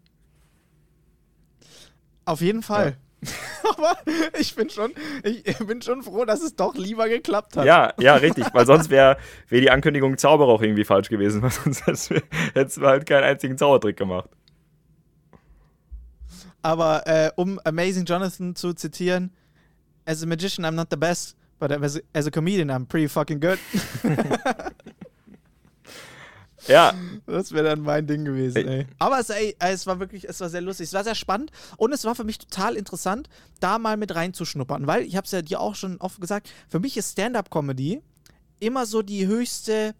[2.26, 2.98] Auf jeden Fall.
[3.24, 3.30] Ja.
[3.70, 3.98] Aber
[4.40, 4.94] ich bin schon,
[5.24, 7.66] ich bin schon froh, dass es doch lieber geklappt hat.
[7.66, 9.18] Ja, ja, richtig, weil sonst wäre
[9.50, 13.58] wär die Ankündigung Zauberer auch irgendwie falsch gewesen, weil sonst hätten wir halt keinen einzigen
[13.58, 14.30] Zaubertrick gemacht.
[16.62, 19.32] Aber äh, um Amazing Jonathan zu zitieren,
[20.06, 23.08] as a magician I'm not the best, But as a, as a comedian, I'm pretty
[23.08, 23.60] fucking good.
[26.68, 26.94] Ja.
[27.26, 28.88] Das wäre dann mein Ding gewesen, ey.
[29.00, 30.88] Aber es, ey, es war wirklich, es war sehr lustig.
[30.88, 33.30] Es war sehr spannend und es war für mich total interessant,
[33.60, 36.80] da mal mit reinzuschnuppern, weil ich habe es ja dir auch schon oft gesagt, für
[36.80, 38.02] mich ist Stand-up-Comedy
[38.60, 39.96] immer so die höchste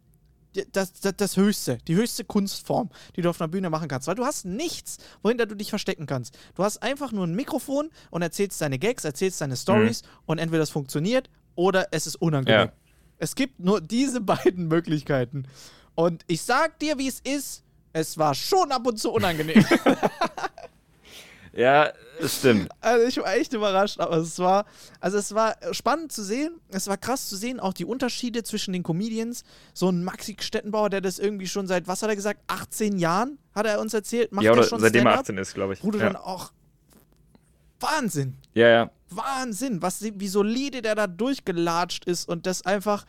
[0.72, 4.08] das, das, das, Höchste, die höchste Kunstform, die du auf einer Bühne machen kannst.
[4.08, 6.38] Weil du hast nichts, wohinter du dich verstecken kannst.
[6.56, 10.08] Du hast einfach nur ein Mikrofon und erzählst deine Gags, erzählst deine Stories mhm.
[10.28, 12.68] und entweder das funktioniert oder es ist unangenehm.
[12.68, 12.72] Ja.
[13.18, 15.48] Es gibt nur diese beiden Möglichkeiten.
[15.96, 19.66] Und ich sag dir, wie es ist, es war schon ab und zu unangenehm.
[21.54, 22.70] ja, das stimmt.
[22.82, 24.66] Also ich war echt überrascht, aber es war,
[25.00, 26.60] also es war spannend zu sehen.
[26.70, 29.46] Es war krass zu sehen, auch die Unterschiede zwischen den Comedians.
[29.74, 33.38] So ein Maxi Stettenbauer, der das irgendwie schon seit, was hat er gesagt, 18 Jahren,
[33.54, 35.84] hat er uns erzählt, macht ja, oder schon seitdem er 18 ist, glaube ich.
[35.84, 36.06] Wo du ja.
[36.06, 36.52] dann auch
[37.86, 38.36] Wahnsinn.
[38.54, 38.92] Ja, ja.
[39.10, 43.06] Wahnsinn, was, wie solide der da durchgelatscht ist und das einfach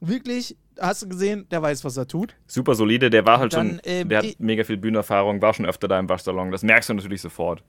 [0.00, 2.34] wirklich, hast du gesehen, der weiß, was er tut.
[2.46, 5.66] Super solide, der war halt dann, schon, äh, der hat mega viel Bühnenerfahrung, war schon
[5.66, 7.62] öfter da im Waschsalon, das merkst du natürlich sofort.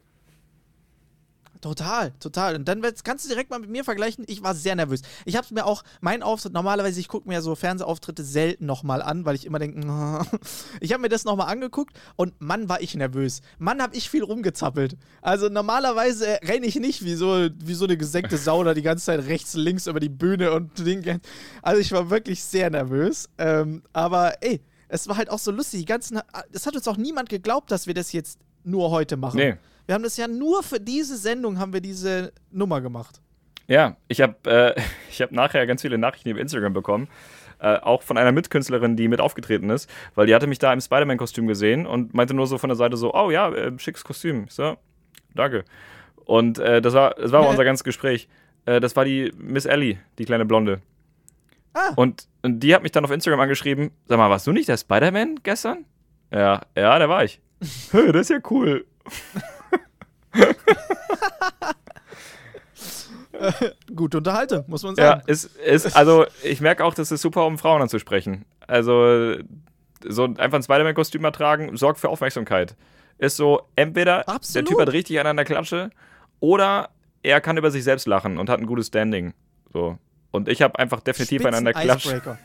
[1.62, 2.56] Total, total.
[2.56, 4.26] Und dann kannst du direkt mal mit mir vergleichen.
[4.28, 5.02] Ich war sehr nervös.
[5.26, 9.26] Ich habe mir auch, mein Auftritt, normalerweise, ich gucke mir so Fernsehauftritte selten nochmal an,
[9.26, 9.80] weil ich immer denke,
[10.80, 13.42] ich habe mir das nochmal angeguckt und Mann, war ich nervös.
[13.58, 14.98] Mann, habe ich viel rumgezappelt.
[15.22, 19.06] Also normalerweise renne ich nicht wie so, wie so eine gesenkte Sau da die ganze
[19.06, 21.22] Zeit rechts, links über die Bühne und Dinge.
[21.62, 23.30] Also ich war wirklich sehr nervös.
[23.38, 25.82] Ähm, aber ey, es war halt auch so lustig.
[25.82, 26.20] Die ganzen,
[26.52, 29.38] es hat uns auch niemand geglaubt, dass wir das jetzt nur heute machen.
[29.38, 29.56] Nee.
[29.88, 33.22] Wir haben das ja nur für diese Sendung haben wir diese Nummer gemacht.
[33.68, 34.36] Ja, ich habe
[34.76, 34.82] äh,
[35.22, 37.08] hab nachher ganz viele Nachrichten über Instagram bekommen.
[37.60, 40.82] Äh, auch von einer Mitkünstlerin, die mit aufgetreten ist, weil die hatte mich da im
[40.82, 44.46] Spider-Man-Kostüm gesehen und meinte nur so von der Seite so, oh ja, äh, schickes Kostüm.
[44.50, 44.78] So,
[45.34, 45.64] danke.
[46.26, 48.28] Und äh, das war, das war unser ganzes Gespräch.
[48.66, 50.82] Äh, das war die Miss Ellie, die kleine Blonde.
[51.74, 51.94] Ah.
[51.96, 54.78] Und, und die hat mich dann auf Instagram angeschrieben: Sag mal, warst du nicht der
[54.78, 55.86] Spider-Man gestern?
[56.30, 57.42] Ja, ja, der war ich.
[57.92, 58.86] Hö, das ist ja cool.
[63.96, 65.22] Gute Unterhaltung, muss man Ja, sagen.
[65.28, 68.46] ist, ist, also ich merke auch, das ist super, um Frauen anzusprechen.
[68.66, 69.36] Also
[70.04, 72.76] so einfach ein Spider-Man-Kostüm mal tragen, sorgt für Aufmerksamkeit.
[73.18, 74.70] Ist so, entweder der Absolut.
[74.70, 75.90] Typ hat richtig an der Klatsche
[76.40, 76.90] oder
[77.24, 79.34] er kann über sich selbst lachen und hat ein gutes Standing.
[79.74, 79.98] So.
[80.32, 82.22] Und ich habe einfach definitiv an der Klatsche.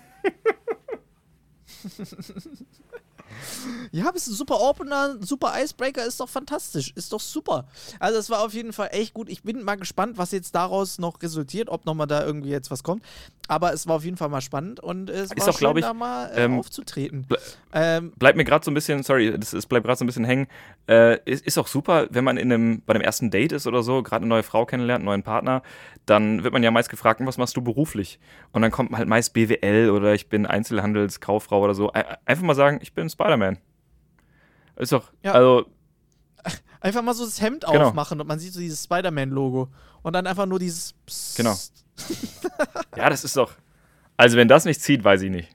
[3.92, 7.66] Ja, bist ein super Opener, ein super Icebreaker, ist doch fantastisch, ist doch super.
[8.00, 9.28] Also es war auf jeden Fall echt gut.
[9.28, 12.82] Ich bin mal gespannt, was jetzt daraus noch resultiert, ob nochmal da irgendwie jetzt was
[12.82, 13.02] kommt.
[13.48, 15.84] Aber es war auf jeden Fall mal spannend und es Ist war auch, schön, ich,
[15.84, 17.26] da mal äh, ähm, aufzutreten.
[17.28, 17.38] ble-
[17.74, 20.24] Ähm, Bleibt mir gerade so ein bisschen, sorry, das, das bleibt gerade so ein bisschen
[20.24, 20.46] hängen.
[20.88, 23.82] Äh, ist, ist auch super, wenn man in einem, bei dem ersten Date ist oder
[23.82, 25.62] so, gerade eine neue Frau kennenlernt, einen neuen Partner,
[26.06, 28.18] dann wird man ja meist gefragt, was machst du beruflich?
[28.52, 31.92] Und dann kommt halt meist BWL oder ich bin Einzelhandelskauffrau oder so.
[31.92, 33.58] Ein- Einfach mal sagen, ich bin Spider-Man.
[34.76, 35.32] Ist doch, Ja.
[35.32, 35.66] also,
[36.80, 37.88] einfach mal so das Hemd Genau.
[37.88, 39.68] aufmachen und man sieht so dieses Spider-Man-Logo.
[40.02, 41.36] Und dann einfach nur dieses Psst.
[41.36, 41.54] Genau.
[42.96, 43.52] ja, das ist doch.
[44.16, 45.48] Also, wenn das nicht zieht, weiß ich nicht.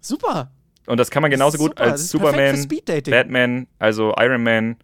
[0.00, 0.50] Super.
[0.86, 1.82] Und das kann man genauso gut super.
[1.82, 2.68] Als Superman.
[3.08, 4.76] Batman, also Iron Man,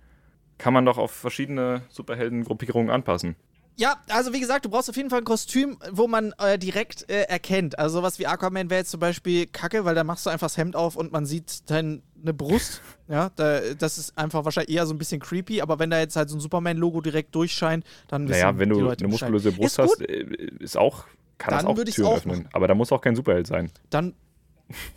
[0.57, 3.37] kann man doch auf verschiedene Superhelden-Gruppierungen anpassen.
[3.81, 7.09] Ja, also wie gesagt, du brauchst auf jeden Fall ein Kostüm, wo man äh, direkt
[7.11, 7.79] äh, erkennt.
[7.79, 10.59] Also sowas wie Aquaman wäre jetzt zum Beispiel kacke, weil da machst du einfach das
[10.59, 12.01] Hemd auf und man sieht deine
[12.35, 12.83] Brust.
[13.09, 16.15] Ja, da, das ist einfach wahrscheinlich eher so ein bisschen creepy, aber wenn da jetzt
[16.15, 19.11] halt so ein Superman-Logo direkt durchscheint, dann wissen Naja, wenn du eine Bescheid.
[19.11, 20.27] muskulöse Brust ist hast, äh,
[20.61, 21.07] ist auch,
[21.37, 22.49] kann Dann das auch Türen öffnen.
[22.53, 23.73] Aber da muss auch kein Superheld sein.
[23.89, 24.15] dann,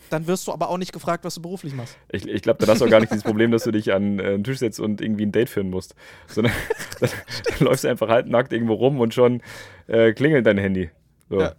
[0.09, 1.97] dann wirst du aber auch nicht gefragt, was du beruflich machst.
[2.09, 4.19] Ich, ich glaube, dann hast du auch gar nicht dieses Problem, dass du dich an
[4.19, 5.95] äh, einen Tisch setzt und irgendwie ein Date führen musst.
[6.27, 6.53] Sondern
[6.99, 7.09] dann,
[7.59, 9.41] dann läufst du einfach halbnackt irgendwo rum und schon
[9.87, 10.89] äh, klingelt dein Handy.
[11.29, 11.39] So.
[11.41, 11.53] Ja.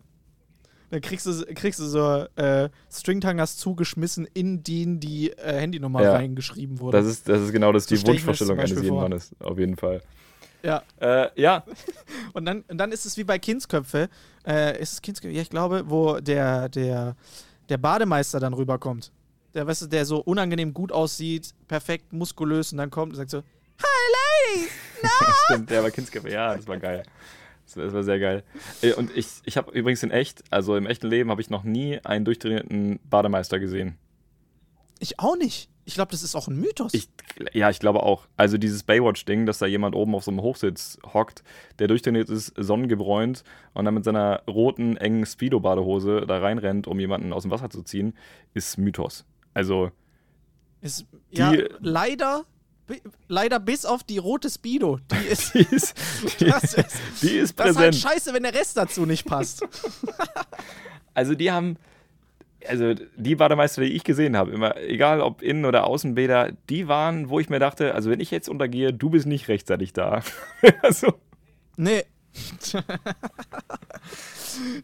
[0.91, 6.13] Dann kriegst du, kriegst du so äh, Stringtangers zugeschmissen, in den die äh, Handynummer Ja.
[6.13, 6.99] reingeschrieben wurde.
[6.99, 9.03] Das ist, das ist genau das, So die Wunschvorstellung eines jeden vor.
[9.03, 10.03] Mannes, auf jeden Fall.
[10.63, 10.83] ja.
[11.01, 11.65] Äh, ja,
[12.33, 14.09] Und dann, und dann ist es wie bei Kindsköpfe.
[14.47, 15.35] Äh, ist es Kindsköpfe?
[15.35, 17.17] Ja, ich glaube, wo der, der,
[17.69, 19.13] der Bademeister dann rüberkommt.
[19.55, 23.31] Der, weißt du, der so unangenehm gut aussieht, perfekt muskulös und dann kommt und sagt
[23.31, 24.71] so: Hi, Ladies!
[25.45, 26.31] stimmt, der war Kindsköpfe.
[26.31, 27.05] Ja, das war geil.
[27.67, 28.43] Das war, das war sehr geil.
[28.83, 31.63] Äh, Und ich, ich habe übrigens in echt, also im echten Leben, habe ich noch
[31.63, 33.97] nie einen durchtrainierten Bademeister gesehen.
[34.99, 35.71] Ich auch nicht.
[35.87, 36.95] Ich glaube, das ist auch ein Mythos.
[36.95, 37.09] Ich,
[37.53, 38.27] ja, ich glaube auch.
[38.39, 41.43] Also dieses Baywatch-Ding, dass da jemand oben auf so einem Hochsitz hockt,
[41.79, 47.33] der durchtrainiert ist, sonnengebräunt und dann mit seiner roten, engen Speedo-Badehose da reinrennt, um jemanden
[47.35, 48.17] aus dem Wasser zu ziehen,
[48.55, 49.27] ist Mythos.
[49.53, 49.91] Also,
[50.81, 52.45] ist, ja, die- leider,
[52.87, 54.99] bi- leider bis auf die rote Speedo.
[55.11, 55.95] Die ist, die ist,
[56.41, 57.97] die, das ist, die ist das ist halt präsent.
[57.97, 59.63] scheiße, wenn der Rest dazu nicht passt.
[61.17, 61.77] Also die haben,
[62.69, 67.29] also die Bademeister, die ich gesehen habe, immer, egal ob Innen- oder Außenbäder, die waren,
[67.29, 70.23] wo ich mir dachte, also wenn ich jetzt untergehe, du bist nicht rechtzeitig da.
[70.83, 71.15] also,
[71.77, 72.05] Nee.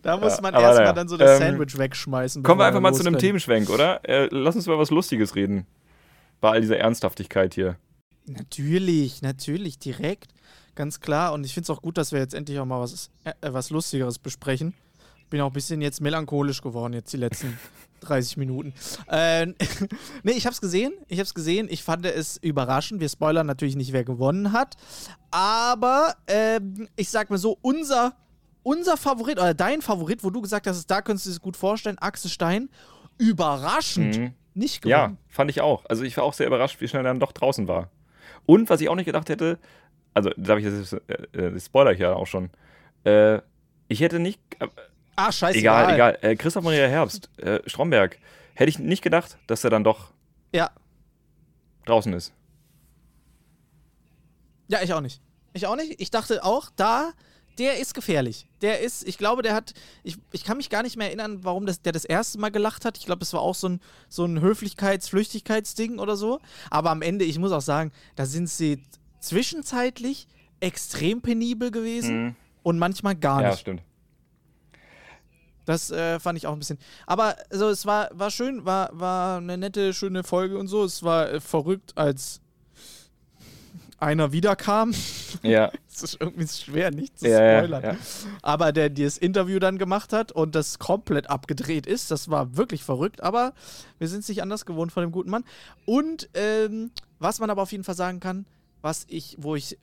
[0.02, 0.92] da muss Ja, man erstmal naja.
[0.92, 2.42] dann so das Ähm, Sandwich wegschmeißen.
[2.42, 3.18] kommen wir einfach mal zu einem.
[3.18, 4.00] Themenschwenk, oder?
[4.08, 5.66] Äh, lass uns über was Lustiges reden.
[6.40, 7.76] Bei all dieser Ernsthaftigkeit hier.
[8.26, 10.28] Natürlich, natürlich, direkt.
[10.74, 11.32] Ganz klar.
[11.32, 13.70] Und ich finde es auch gut, dass wir jetzt endlich auch mal was, äh, was
[13.70, 14.74] Lustigeres besprechen.
[15.30, 17.58] Bin auch ein bisschen jetzt melancholisch geworden, jetzt die letzten
[18.00, 18.74] 30 Minuten.
[19.08, 19.46] Äh,
[20.22, 20.92] nee, ich hab's gesehen.
[21.08, 21.68] Ich hab's gesehen.
[21.70, 23.00] Ich fand es überraschend.
[23.00, 24.76] Wir spoilern natürlich nicht, wer gewonnen hat.
[25.30, 28.14] Aber ähm, ich sag mal so, unser,
[28.62, 31.98] unser Favorit oder dein Favorit, wo du gesagt hast, da könntest du es gut vorstellen,
[31.98, 32.68] Axel Stein,
[33.18, 34.32] überraschend Mhm.
[34.54, 35.18] nicht Ja, gewonnen.
[35.28, 35.84] fand ich auch.
[35.88, 37.90] Also ich war auch sehr überrascht, wie schnell er dann doch draußen war.
[38.46, 39.58] Und was ich auch nicht gedacht hätte,
[40.14, 40.98] also darf ich das, äh,
[41.32, 42.50] äh, das spoiler ich ja auch schon.
[43.04, 43.40] Äh,
[43.88, 44.66] ich hätte nicht, äh,
[45.16, 45.58] Ah, scheiße.
[45.58, 48.18] egal, egal, äh, Christoph Maria Herbst, äh, Stromberg,
[48.54, 50.12] hätte ich nicht gedacht, dass er dann doch
[50.54, 50.70] Ja,
[51.86, 52.32] draußen ist.
[54.68, 55.20] Ja, ich auch nicht.
[55.52, 56.00] Ich auch nicht.
[56.00, 57.12] Ich dachte auch, da,
[57.58, 58.46] der ist gefährlich.
[58.62, 61.66] Der ist, ich glaube, der hat, ich, ich kann mich gar nicht mehr erinnern, warum
[61.66, 62.96] das, der das erste Mal gelacht hat.
[62.96, 66.38] Ich glaube, das war auch so ein, so ein Höflichkeits-, Flüchtigkeitsding oder so.
[66.70, 68.82] Aber am Ende, ich muss auch sagen, da sind sie
[69.18, 70.28] zwischenzeitlich
[70.60, 72.36] extrem penibel gewesen Mhm.
[72.62, 73.60] und manchmal gar Ja, nicht.
[73.60, 73.82] stimmt.
[75.64, 76.78] Das äh, fand ich auch ein bisschen.
[77.06, 80.84] Aber also, es war, war schön, war, war eine nette, schöne Folge und so.
[80.84, 82.40] Es war äh, verrückt, als
[83.98, 84.92] einer wiederkam.
[85.42, 87.82] Ja, Es ist irgendwie schwer, nicht zu ja, ja, spoilern.
[87.82, 87.96] ja.
[88.42, 92.56] Aber der, der das Interview dann gemacht hat und das komplett abgedreht ist, das war
[92.56, 93.22] wirklich verrückt.
[93.22, 93.52] Aber
[93.98, 95.44] wir sind es nicht anders gewohnt von dem guten Mann.
[95.84, 98.46] Und ähm, was man aber auf jeden Fall sagen kann,
[98.80, 99.78] was ich, wo ich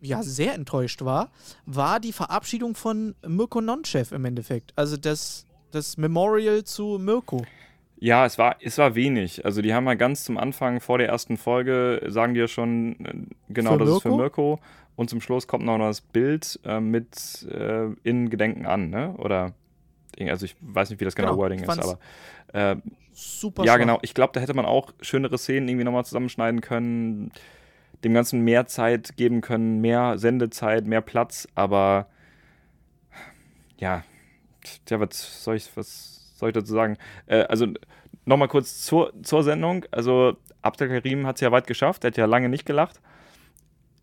[0.00, 1.30] ja sehr enttäuscht war,
[1.64, 4.72] war die Verabschiedung von Mirko Nonchev im Endeffekt.
[4.76, 7.44] Also das, das Memorial zu Mirko.
[7.98, 9.44] Ja, es war, es war wenig.
[9.44, 13.04] Also die haben ja ganz zum Anfang vor der ersten Folge, sagen die ja schon,
[13.04, 13.14] äh,
[13.48, 14.20] genau, Für das ist für Mirko?
[14.22, 14.60] Mirko.
[14.96, 19.14] Und zum Schluss kommt noch das Bild äh, mit äh, in Gedenken an, ne?
[19.18, 19.52] Oder,
[20.20, 21.98] also ich weiß nicht, wie das genau, Genau, Wording ist, aber
[22.52, 22.76] äh,
[23.12, 23.80] Super ja, schwach.
[23.80, 23.98] genau.
[24.02, 27.30] Ich glaube, da hätte man auch schönere Szenen irgendwie nochmal zusammenschneiden können,
[28.04, 32.08] dem Ganzen mehr Zeit geben können, mehr Sendezeit, mehr Platz, aber
[33.78, 34.04] ja,
[34.86, 36.96] tja, was soll ich, was soll ich dazu sagen?
[37.26, 37.66] Äh, also
[38.24, 39.84] nochmal kurz zur, zur Sendung.
[39.90, 43.00] Also Abdel Karim hat es ja weit geschafft, er hat ja lange nicht gelacht.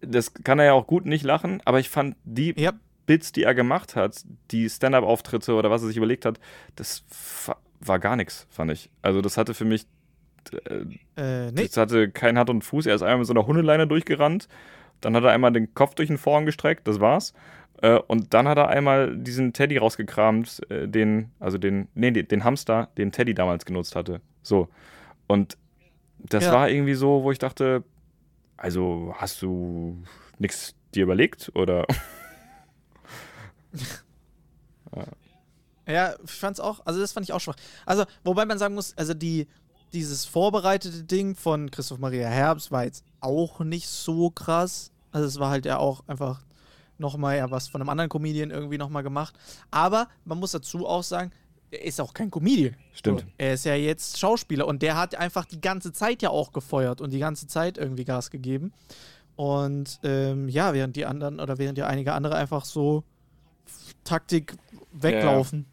[0.01, 2.73] Das kann er ja auch gut nicht lachen, aber ich fand die Ja,
[3.05, 6.39] Bits, die er gemacht hat, die Stand-up-Auftritte oder was er sich überlegt hat,
[6.75, 7.03] das
[7.79, 8.89] war gar nichts, fand ich.
[9.01, 9.85] Also das hatte für mich,
[10.53, 10.85] äh,
[11.15, 11.65] äh, nee.
[11.67, 12.85] das hatte keinen Hand und Fuß.
[12.85, 14.47] Er ist einmal mit so einer Hundeleine durchgerannt,
[15.01, 17.33] dann hat er einmal den Kopf durch den Vorhang gestreckt, das war's.
[17.81, 22.27] Äh, und dann hat er einmal diesen Teddy rausgekramt, äh, den, also den, nee, den,
[22.27, 24.21] den Hamster, den Teddy damals genutzt hatte.
[24.41, 24.69] So.
[25.27, 25.57] Und
[26.19, 26.53] das Ja.
[26.53, 27.83] war irgendwie so, wo ich dachte,
[28.57, 30.01] also hast du
[30.39, 31.85] nichts dir überlegt oder?
[35.85, 37.57] Ja, ich fand's auch, also das fand ich auch schwach.
[37.85, 39.47] Also, wobei man sagen muss, also die,
[39.93, 44.91] dieses vorbereitete Ding von Christoph Maria Herbst war jetzt auch nicht so krass.
[45.11, 46.41] Also es war halt ja auch einfach
[46.97, 49.35] nochmal ja was von einem anderen Comedian irgendwie nochmal gemacht.
[49.71, 51.31] Aber man muss dazu auch sagen,
[51.71, 52.75] er ist auch kein Comedian.
[52.93, 53.21] Stimmt.
[53.21, 56.51] So, er ist ja jetzt Schauspieler und der hat einfach die ganze Zeit ja auch
[56.51, 58.73] gefeuert und die ganze Zeit irgendwie Gas gegeben.
[59.35, 63.03] Und ähm, ja, während die anderen oder während ja einige andere einfach so
[64.03, 64.55] Taktik
[64.91, 65.65] weglaufen.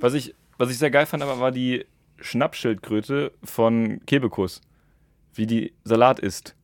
[0.00, 1.84] Was ich, was ich sehr geil fand, aber war die
[2.20, 4.60] Schnappschildkröte von Kebekus.
[5.34, 6.54] Wie die Salat isst.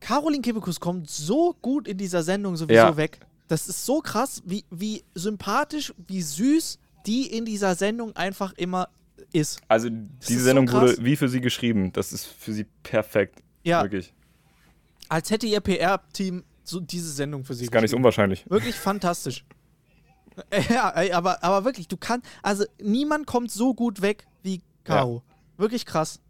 [0.00, 2.96] Caroline Kebekus kommt so gut in dieser Sendung sowieso Ja.
[2.96, 3.20] weg.
[3.48, 8.88] Das ist so krass, wie, wie sympathisch, wie süß die in dieser Sendung einfach immer
[9.32, 9.60] ist.
[9.68, 10.92] Also ist diese so Sendung krass.
[10.98, 11.92] wurde wie für sie geschrieben.
[11.92, 13.42] Das ist für sie perfekt.
[13.62, 14.12] Ja, Wirklich.
[15.08, 18.48] als hätte ihr PR-Team so diese Sendung für sie Ist gar nicht so unwahrscheinlich.
[18.48, 19.44] Wirklich fantastisch.
[20.70, 25.22] Ja, ey, aber, aber wirklich, du kannst, also niemand kommt so gut weg wie Caro.
[25.58, 26.20] Wirklich krass.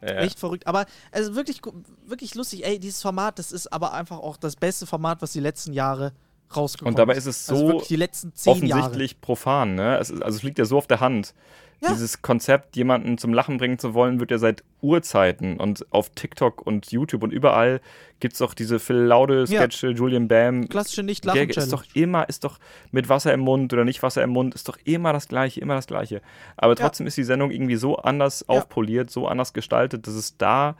[0.00, 0.66] Äh, Echt verrückt.
[0.66, 1.72] Aber also wirklich, gu-
[2.06, 2.64] wirklich lustig.
[2.64, 6.12] Ey, dieses Format, das ist aber einfach auch das beste Format, was die letzten Jahre
[6.56, 8.80] rausgekommen Und dabei ist es Also so wirklich die letzten zehn Jahre.
[8.82, 9.74] offensichtlich profan.
[9.74, 9.98] Ne?
[9.98, 11.34] Es ist, also es liegt ja so auf der Hand.
[11.82, 11.92] Ja.
[11.92, 15.58] Dieses Konzept, jemanden zum Lachen bringen zu wollen, wird ja seit Urzeiten.
[15.58, 17.80] Und auf TikTok und YouTube und überall
[18.20, 20.68] gibt es auch diese Phil Laude-Sketche, Julian Bam.
[20.68, 22.58] Klassische nicht Gag lachen ist doch immer, ist doch
[22.90, 25.74] mit Wasser im Mund oder nicht Wasser im Mund, ist doch immer das Gleiche, immer
[25.74, 26.20] das Gleiche.
[26.58, 28.56] Aber trotzdem ist die Sendung irgendwie so anders Ja.
[28.56, 30.76] aufpoliert, so anders gestaltet, dass es da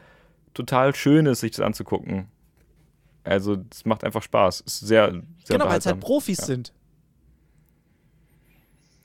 [0.53, 2.27] total schön ist, sich das anzugucken.
[3.23, 4.61] Also, es macht einfach Spaß.
[4.61, 5.11] Ist sehr,
[5.43, 5.99] sehr Genau, weil es halt.
[5.99, 6.45] Profis Ja.
[6.45, 6.73] sind.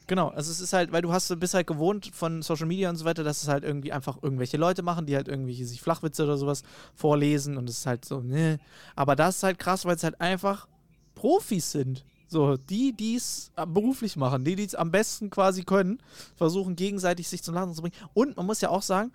[0.09, 2.97] Genau, also es ist halt, weil du hast, bist halt gewohnt von Social Media und
[2.97, 6.23] so weiter, dass es halt irgendwie einfach irgendwelche Leute machen, die halt irgendwie sich Flachwitze
[6.23, 6.63] oder sowas
[6.95, 8.59] vorlesen und es ist halt so, ne.
[8.95, 10.69] Aber das ist halt krass, weil es halt einfach
[11.17, 12.05] Profis sind.
[12.29, 16.01] So, die, die es beruflich machen, die, die es am besten quasi können,
[16.37, 17.95] versuchen gegenseitig sich zum Lachen zu bringen.
[18.15, 19.13] Und man muss ja auch sagen,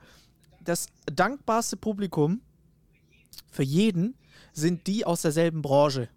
[0.64, 2.42] das dankbarste Publikum
[3.50, 4.16] für jeden
[4.54, 6.10] sind die aus derselben Branche.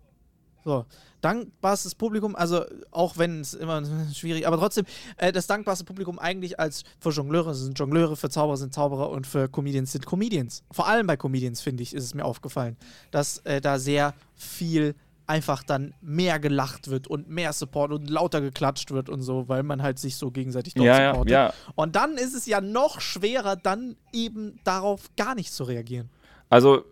[0.64, 0.86] So,
[1.20, 3.82] dankbarstes Publikum, also auch wenn es immer
[4.14, 4.86] schwierig, aber trotzdem,
[5.16, 9.26] äh, das dankbarste Publikum eigentlich als für Jongleure sind Jongleure, für Zauberer sind Zauberer und
[9.26, 10.64] für Comedians sind Comedians.
[10.70, 12.76] Vor allem bei Comedians, finde ich, ist es mir aufgefallen,
[13.10, 14.94] dass äh, da sehr viel
[15.26, 19.62] einfach dann mehr gelacht wird und mehr Support und lauter geklatscht wird und so, weil
[19.62, 21.32] man halt sich so gegenseitig dort Ja, ja, supportet.
[21.32, 21.52] ja.
[21.74, 26.10] Und dann ist es ja noch schwerer, dann eben darauf gar nicht zu reagieren.
[26.50, 26.84] Also,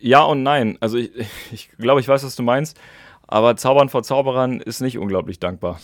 [0.00, 0.76] ja und nein.
[0.80, 1.10] Also, ich,
[1.52, 2.78] ich glaube, ich weiß, was du meinst.
[3.28, 5.78] Aber Zaubern vor Zauberern ist nicht unglaublich dankbar.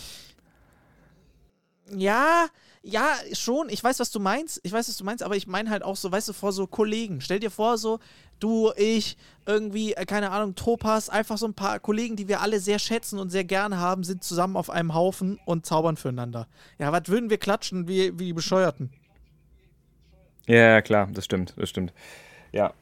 [1.94, 2.46] Ja,
[2.82, 3.68] ja, schon.
[3.68, 4.60] Ich weiß, was du meinst.
[4.62, 6.66] Ich weiß, was du meinst, aber ich meine halt auch so, weißt du, vor so
[6.66, 7.20] Kollegen.
[7.20, 8.00] Stell dir vor, so,
[8.40, 12.60] du, ich, irgendwie, äh, keine Ahnung, Topas, einfach so ein paar Kollegen, die wir alle
[12.60, 16.48] sehr schätzen und sehr gerne haben, sind zusammen auf einem Haufen und zaubern füreinander.
[16.78, 18.90] Ja, was würden wir klatschen wie, wie die Bescheuerten?
[20.46, 21.92] Ja, ja, klar, das stimmt, das stimmt.
[22.52, 22.72] Ja.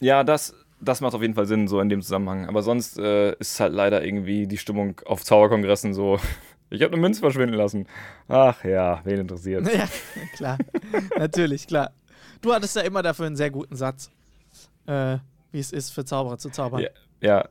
[0.00, 2.46] Ja, das, das macht auf jeden Fall Sinn, so in dem Zusammenhang.
[2.46, 6.18] Aber sonst äh, ist halt leider irgendwie die Stimmung auf Zauberkongressen so.
[6.72, 7.88] Ich habe eine Münze verschwinden lassen.
[8.28, 9.66] Ach ja, wen interessiert.
[9.74, 9.88] Ja,
[10.36, 10.56] klar.
[11.18, 11.90] Natürlich, klar.
[12.40, 14.08] Du hattest ja immer dafür einen sehr guten Satz,
[14.86, 15.16] äh,
[15.50, 16.82] wie es ist, für Zauberer zu zaubern.
[16.82, 17.48] Ja, ja.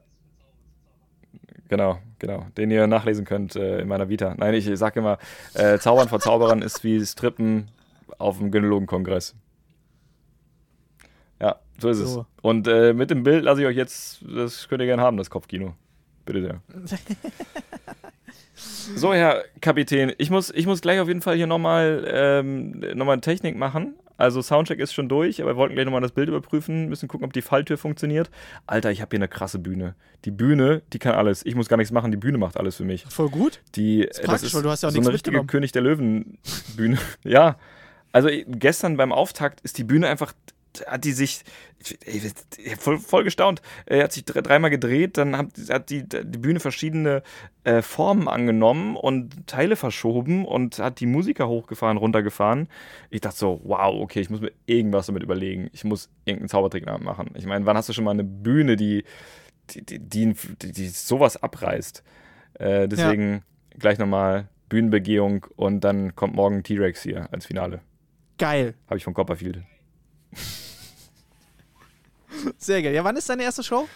[1.68, 2.48] Genau, genau.
[2.58, 4.36] Den ihr nachlesen könnt äh, in meiner Vita.
[4.38, 5.18] Nein, ich sag immer,
[5.54, 7.70] äh, Zaubern vor Zauberern ist wie Strippen
[8.20, 9.36] auf dem Gynäologenkongress.
[11.42, 12.22] Ja, so ist So.
[12.22, 12.26] es.
[12.42, 15.30] Und äh, mit dem Bild lasse ich euch jetzt, das könnt ihr gerne haben, das
[15.30, 15.74] Kopfkino.
[16.26, 16.62] Bitte sehr.
[18.96, 23.06] So, Herr Kapitän, ich muss, ich muss gleich auf jeden Fall hier nochmal ähm, noch
[23.06, 23.96] mal Technik machen.
[24.18, 27.26] Also Soundcheck ist schon durch, aber wir wollten gleich nochmal das Bild überprüfen, müssen gucken,
[27.26, 28.30] ob die Falltür funktioniert.
[28.68, 29.96] Alter, ich habe hier eine krasse Bühne.
[30.26, 31.46] Die Bühne, die kann alles.
[31.46, 33.06] Ich muss gar nichts machen, die Bühne macht alles für mich.
[33.08, 33.62] Voll gut.
[33.76, 35.46] Die, Ist praktisch, weil du hast ja auch so nichts eine richtige.
[35.46, 36.38] König der Löwen
[36.76, 36.98] Bühne.
[37.24, 37.56] ja,
[38.12, 40.34] also eh, gestern beim Auftakt ist die Bühne einfach,
[40.88, 41.44] hat die sich,
[41.80, 46.08] ich, ich, voll, voll gestaunt, er hat sich dre- dreimal gedreht, dann hat, hat die,
[46.08, 47.24] die Bühne verschiedene
[47.64, 52.68] äh, Formen angenommen und Teile verschoben und hat die Musiker hochgefahren, runtergefahren.
[53.10, 55.70] Ich dachte so, wow, okay, ich muss mir irgendwas damit überlegen.
[55.74, 57.32] Ich muss irgendeinen Zaubertrick machen.
[57.36, 59.04] Ich meine, wann hast du schon mal eine Bühne, die,
[59.70, 60.00] die, die,
[60.62, 62.04] die, die, sowas abreißt?
[62.56, 63.44] Äh, deswegen
[63.78, 67.82] gleich nochmal Bühnenbegehung und dann kommt morgen T-Rex hier als Finale.
[68.38, 68.76] Geil.
[68.88, 69.64] Habe ich von Copperfield.
[72.58, 72.94] Sehr geil.
[72.94, 73.88] Ja, wann ist deine erste Show?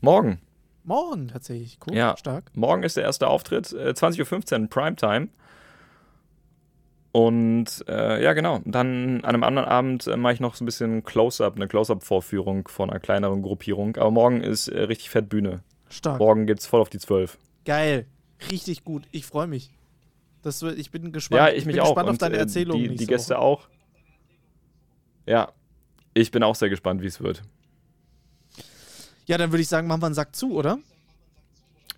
[0.00, 0.40] Morgen.
[0.84, 1.78] Morgen tatsächlich.
[1.86, 1.96] Cool.
[1.96, 2.16] Ja.
[2.16, 2.50] Stark.
[2.54, 5.28] Morgen ist der erste Auftritt, äh, 20.15 Uhr Primetime.
[7.12, 8.60] Und äh, ja, genau.
[8.64, 12.68] Dann an einem anderen Abend äh, mache ich noch so ein bisschen Close-Up, eine Close-Up-Vorführung
[12.68, 13.96] von einer kleineren Gruppierung.
[13.96, 15.62] Aber morgen ist äh, richtig fett Bühne.
[15.88, 16.20] Stark.
[16.20, 17.36] Morgen geht's voll auf die 12.
[17.64, 18.06] Geil.
[18.50, 19.02] Richtig gut.
[19.10, 19.70] Ich freue mich.
[20.42, 21.40] Das wird, ich bin gespannt.
[21.40, 21.88] Ja, ich, mich bin auch.
[21.88, 22.78] gespannt auf Und, deine äh, Erzählung.
[22.78, 23.42] Die, die Gäste Woche.
[23.42, 23.68] auch.
[25.26, 25.52] Ja,
[26.14, 27.42] ich bin auch sehr gespannt, wie es wird.
[29.26, 30.78] Ja, dann würde ich sagen, machen wir einen Sack zu, oder?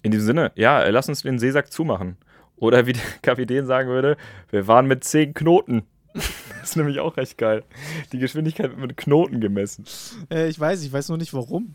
[0.03, 2.17] In diesem Sinne, ja, lass uns den Seesack zumachen.
[2.57, 4.17] Oder wie der Kapitän sagen würde,
[4.51, 5.83] wir waren mit 10 Knoten.
[6.63, 7.65] Das ist nämlich auch recht geil.
[8.13, 9.85] Die Geschwindigkeit wird mit Knoten gemessen.
[10.31, 11.75] Äh, ich weiß, ich weiß nur nicht warum.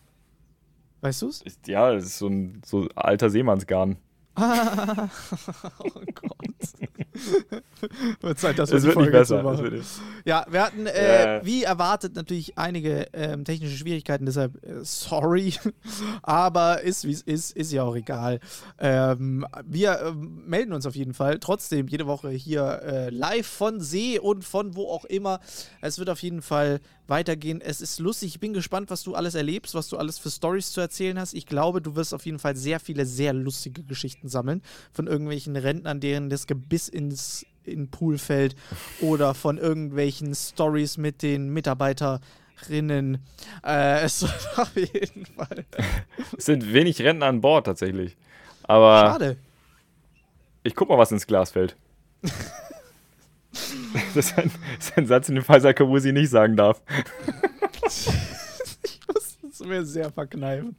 [1.01, 1.41] Weißt du's?
[1.41, 3.97] Ist, ja, das ist so ein so alter Seemannsgarn.
[4.35, 5.09] Ah,
[5.79, 6.46] oh Gott.
[8.21, 9.43] Wird Zeit, dass wir Es wird nicht besser.
[9.59, 9.85] wird nicht.
[10.25, 11.45] Ja, wir hatten, äh, Ja.
[11.45, 15.53] wie erwartet, natürlich einige ähm, technische Schwierigkeiten, deshalb äh, sorry.
[16.23, 18.39] Aber ist, wie es ist, ist ja auch egal.
[18.79, 23.79] Ähm, wir ähm, melden uns auf jeden Fall trotzdem jede Woche hier äh, live von
[23.79, 25.39] See und von wo auch immer.
[25.81, 26.79] Es wird auf jeden Fall
[27.09, 27.61] weitergehen.
[27.61, 28.29] Es ist lustig.
[28.35, 31.33] Ich bin gespannt, was du alles erlebst, was du alles für Stories zu erzählen hast.
[31.33, 35.55] Ich glaube, du wirst auf jeden Fall sehr viele sehr lustige Geschichten sammeln von irgendwelchen
[35.55, 38.55] Rentnern, deren das Gebiss ins in den Pool fällt
[39.01, 43.19] oder von irgendwelchen Stories mit den Mitarbeiterinnen.
[43.63, 45.65] Äh, es wird auf jeden Fall.
[46.37, 48.15] Es sind wenig Rentner an Bord tatsächlich.
[48.63, 49.37] Aber Schade.
[50.63, 51.75] ich guck mal, was ins Glas fällt.
[54.15, 56.81] das, ist ein, das ist ein Satz, den Faisal Kabusi nicht sagen darf.
[58.83, 60.75] Ich muss es mir sehr verkneifen.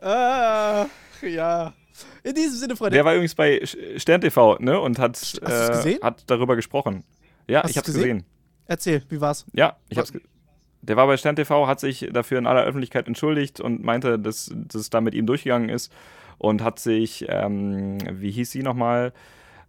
[0.00, 0.86] Ach,
[1.22, 1.74] ja.
[2.22, 2.94] In diesem Sinne, Freunde.
[2.94, 3.62] Der war übrigens bei
[3.96, 4.80] Stern TV, ne?
[4.80, 5.98] Und hat, äh, gesehen?
[6.02, 7.04] hat darüber gesprochen.
[7.46, 8.02] Ja, Hast ich hab's gesehen?
[8.02, 8.24] gesehen.
[8.66, 9.46] Erzähl, wie war's?
[9.52, 10.20] Ja, ich hab's ge
[10.82, 14.50] Der war bei Stern TV, hat sich dafür in aller Öffentlichkeit entschuldigt und meinte, dass
[14.54, 15.92] dass es da mit ihm durchgegangen ist
[16.38, 19.12] und hat sich, ähm, wie hieß sie nochmal, äh,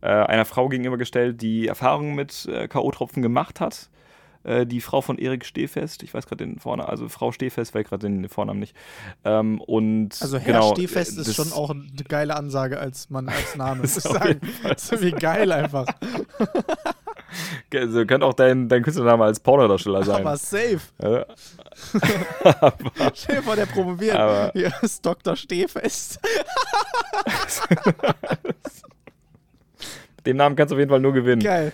[0.07, 3.89] einer Frau gegenübergestellt, die Erfahrungen mit äh, K.O.-Tropfen gemacht hat.
[4.43, 7.83] Äh, die Frau von Erik Stehfest, ich weiß gerade den Vornamen, also Frau Stehfest, weiß
[7.83, 8.75] gerade den Vornamen nicht.
[9.25, 13.27] Ähm, und Also Herr genau, Stehfest äh, ist schon auch eine geile Ansage als Mann,
[13.27, 13.81] als Name.
[13.83, 14.39] auf sagen.
[14.63, 15.87] Das ist irgendwie geil einfach.
[17.75, 20.21] Also, könnte auch dein, dein Künstlername als Pornodarsteller sein.
[20.25, 20.79] Aber safe.
[21.01, 21.25] Ja.
[23.13, 24.15] Stell dir vor, der promoviert.
[24.15, 25.35] Aber- Hier ist Dr.
[25.35, 26.19] Stehfest.
[30.27, 31.41] Dem Namen kannst du auf jeden Fall nur gewinnen.
[31.41, 31.71] Geil.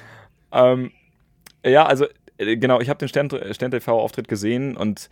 [0.52, 0.92] Ähm,
[1.66, 2.06] ja, also
[2.38, 5.10] äh, genau, ich habe den Stern, Stern TV-Auftritt gesehen und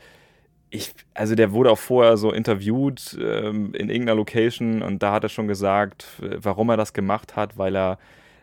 [0.70, 5.24] ich, also der wurde auch vorher so interviewt ähm, in irgendeiner Location und da hat
[5.24, 7.98] er schon gesagt, äh, warum er das gemacht hat, weil er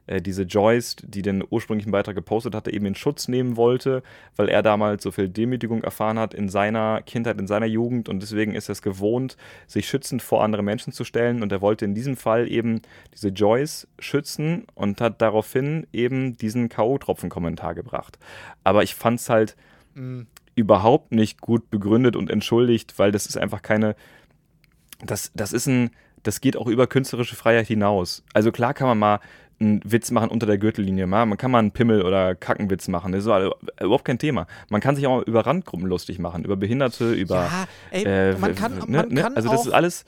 [0.09, 4.03] äh, diese Joyce, die den ursprünglichen Beitrag gepostet hatte, eben in Schutz nehmen wollte,
[4.37, 8.21] weil er damals so viel Demütigung erfahren hat in seiner Kindheit, in seiner Jugend und
[8.21, 9.37] deswegen ist er es gewohnt,
[9.67, 12.83] sich schützend vor andere Menschen zu stellen und er wollte in diesem Fall eben
[13.15, 18.19] diese Joyce schützen und hat daraufhin eben diesen K.O.-Tropfen-Kommentar gebracht.
[18.65, 19.57] Aber ich fand es halt
[19.95, 20.27] Mhm.
[20.55, 23.95] überhaupt nicht gut begründet und entschuldigt, weil das ist einfach keine,
[25.05, 25.91] das, das ist ein,
[26.23, 28.25] das geht auch über künstlerische Freiheit hinaus.
[28.33, 29.21] Also klar kann man mal
[29.61, 33.25] einen Witz machen unter der Gürtellinie, man kann mal einen Pimmel- oder Kackenwitz machen, das
[33.25, 34.47] ist also überhaupt kein Thema.
[34.69, 37.37] Man kann sich auch über Randgruppen lustig machen, über Behinderte, über...
[37.37, 39.23] Ja, ey, äh, man kann, ne, man ne?
[39.23, 40.05] kann Also das ist alles...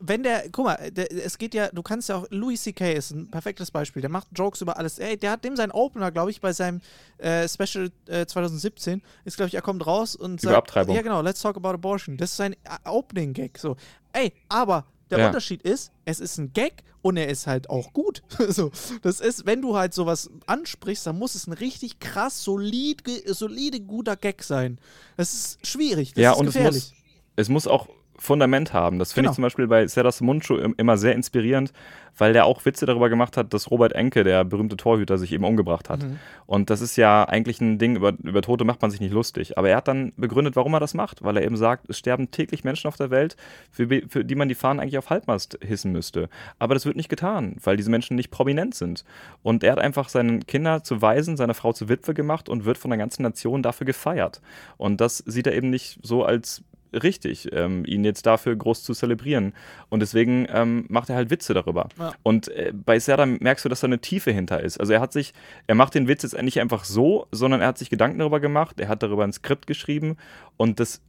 [0.00, 2.94] wenn der, guck mal, der, es geht ja, du kannst ja auch, Louis C.K.
[2.94, 4.98] ist ein perfektes Beispiel, der macht Jokes über alles.
[4.98, 6.80] Ey, der hat dem seinen Opener, glaube ich, bei seinem
[7.18, 10.96] äh, Special äh, 2017, ist, glaube ich, er kommt raus und Über sagt, Abtreibung.
[10.96, 12.16] ja genau, let's talk about abortion.
[12.16, 13.76] Das ist sein äh, Opening-Gag, so.
[14.12, 15.26] Ey, aber Der Ja.
[15.28, 18.22] Unterschied ist, es ist ein Gag und er ist halt auch gut.
[18.48, 18.70] so,
[19.02, 23.80] das ist, wenn du halt sowas ansprichst, dann muss es ein richtig krass, solid, solide,
[23.80, 24.78] guter Gag sein.
[25.16, 26.14] Das ist schwierig.
[26.14, 26.90] Das ja, ist und es gefährlich.
[26.90, 26.94] muss,
[27.36, 27.88] es muss auch
[28.20, 28.98] Fundament haben.
[28.98, 29.30] Das finde Genau.
[29.32, 31.72] ich zum Beispiel bei Sedas Mundschuh im- immer sehr inspirierend,
[32.18, 35.44] weil der auch Witze darüber gemacht hat, dass Robert Enke, der berühmte Torhüter, sich eben
[35.44, 36.02] umgebracht hat.
[36.02, 36.18] Mhm.
[36.44, 39.56] Und das ist ja eigentlich ein Ding, über, über Tote macht man sich nicht lustig.
[39.56, 42.30] Aber er hat dann begründet, warum er das macht, weil er eben sagt, es sterben
[42.30, 43.36] täglich Menschen auf der Welt,
[43.70, 46.28] für, für die man die Fahnen eigentlich auf Halbmast hissen müsste.
[46.58, 49.04] Aber das wird nicht getan, weil diese Menschen nicht prominent sind.
[49.42, 52.76] Und er hat einfach seinen Kinder zu Waisen, seine Frau zu Witwe gemacht und wird
[52.76, 54.42] von der ganzen Nation dafür gefeiert.
[54.76, 56.62] Und das sieht er eben nicht so als
[56.92, 59.54] richtig, ähm, ihn jetzt dafür groß zu zelebrieren.
[59.88, 61.88] Und deswegen ähm, macht er halt Witze darüber.
[61.98, 62.12] Ja.
[62.22, 64.78] Und äh, bei Serdar merkst du, dass da eine Tiefe hinter ist.
[64.78, 65.32] Also er hat sich,
[65.66, 68.80] er macht den Witz jetzt nicht einfach so, sondern er hat sich Gedanken darüber gemacht,
[68.80, 70.16] er hat darüber ein Skript geschrieben
[70.56, 71.00] und das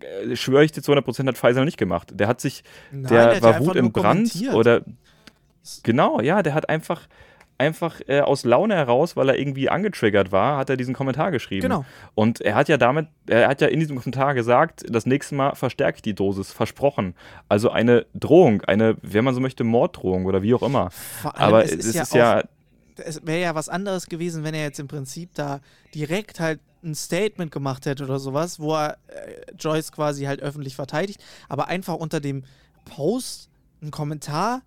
[0.00, 2.10] äh, schwöre ich dir zu 100% hat Faisal nicht gemacht.
[2.14, 4.82] Der hat sich, Nein, der ja war Wut im Brand oder
[5.82, 7.08] genau, ja, der hat einfach
[7.62, 11.62] einfach äh, aus Laune heraus, weil er irgendwie angetriggert war, hat er diesen Kommentar geschrieben.
[11.62, 11.84] Genau.
[12.14, 15.54] Und er hat ja damit, er hat ja in diesem Kommentar gesagt, das nächste Mal
[15.54, 17.14] verstärke ich die Dosis, versprochen.
[17.48, 20.90] Also eine Drohung, eine, wenn man so möchte, Morddrohung oder wie auch immer.
[21.22, 22.42] Aber es ist ist, ja,
[22.96, 25.60] es wäre ja was anderes gewesen, wenn er jetzt im Prinzip da
[25.94, 30.74] direkt halt ein Statement gemacht hätte oder sowas, wo er äh, Joyce quasi halt öffentlich
[30.74, 32.44] verteidigt, aber einfach unter dem
[32.84, 33.50] Post
[33.80, 34.62] einen Kommentar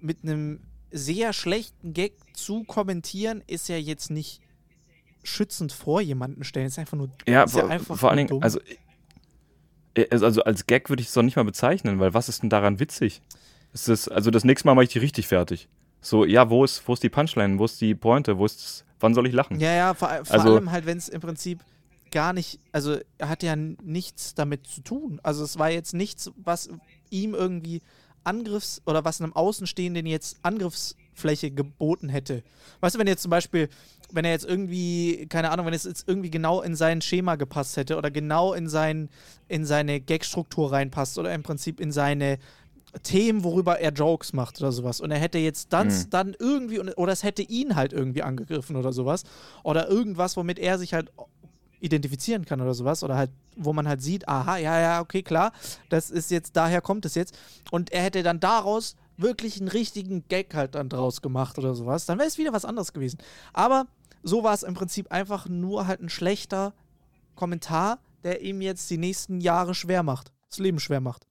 [0.00, 0.60] mit einem
[0.90, 4.40] sehr schlechten Gag zu kommentieren, ist ja jetzt nicht
[5.22, 6.66] schützend vor jemanden stellen.
[6.66, 8.60] Ist einfach nur, ja, ist ja vor, einfach vor allen Dingen, also,
[9.94, 12.50] äh, also als Gag würde ich es doch nicht mal bezeichnen, weil was ist denn
[12.50, 13.20] daran witzig?
[13.72, 15.68] Ist, also das nächste Mal mache ich die richtig fertig.
[16.00, 19.14] So, ja, wo ist, wo ist die Punchline, wo ist die Pointe, wo ist, wann
[19.14, 19.60] soll ich lachen?
[19.60, 21.60] Ja, ja, vor, vor Also- allem halt, wenn es im Prinzip
[22.10, 25.20] gar nicht, also er hat ja nichts damit zu tun.
[25.22, 26.70] Also es war jetzt nichts, was
[27.10, 27.82] ihm irgendwie
[28.28, 32.42] Angriffs- oder was einem Außenstehenden jetzt Angriffsfläche geboten hätte.
[32.80, 33.68] Weißt du, wenn jetzt zum Beispiel,
[34.12, 37.76] wenn er jetzt irgendwie, keine Ahnung, wenn es jetzt irgendwie genau in sein Schema gepasst
[37.76, 39.08] hätte oder genau in, sein,
[39.48, 42.38] in seine Gag-Struktur reinpasst oder im Prinzip in seine
[43.02, 45.00] Themen, worüber er Jokes macht oder sowas.
[45.00, 46.10] Und er hätte jetzt dann, Mhm.
[46.10, 49.24] dann irgendwie, oder es hätte ihn halt irgendwie angegriffen oder sowas.
[49.62, 51.10] Oder irgendwas, womit er sich halt
[51.80, 53.02] identifizieren kann oder sowas.
[53.02, 55.52] Oder halt, wo man halt sieht, aha, ja, ja, okay, klar,
[55.88, 57.38] das ist jetzt, daher kommt es jetzt.
[57.70, 62.06] Und er hätte dann daraus wirklich einen richtigen Gag halt dann draus gemacht oder sowas.
[62.06, 63.18] Dann wäre es wieder was anderes gewesen.
[63.52, 63.86] Aber
[64.22, 66.72] so war es im Prinzip einfach nur halt ein schlechter
[67.34, 70.32] Kommentar, der ihm jetzt die nächsten Jahre schwer macht.
[70.50, 71.27] Das Leben schwer macht.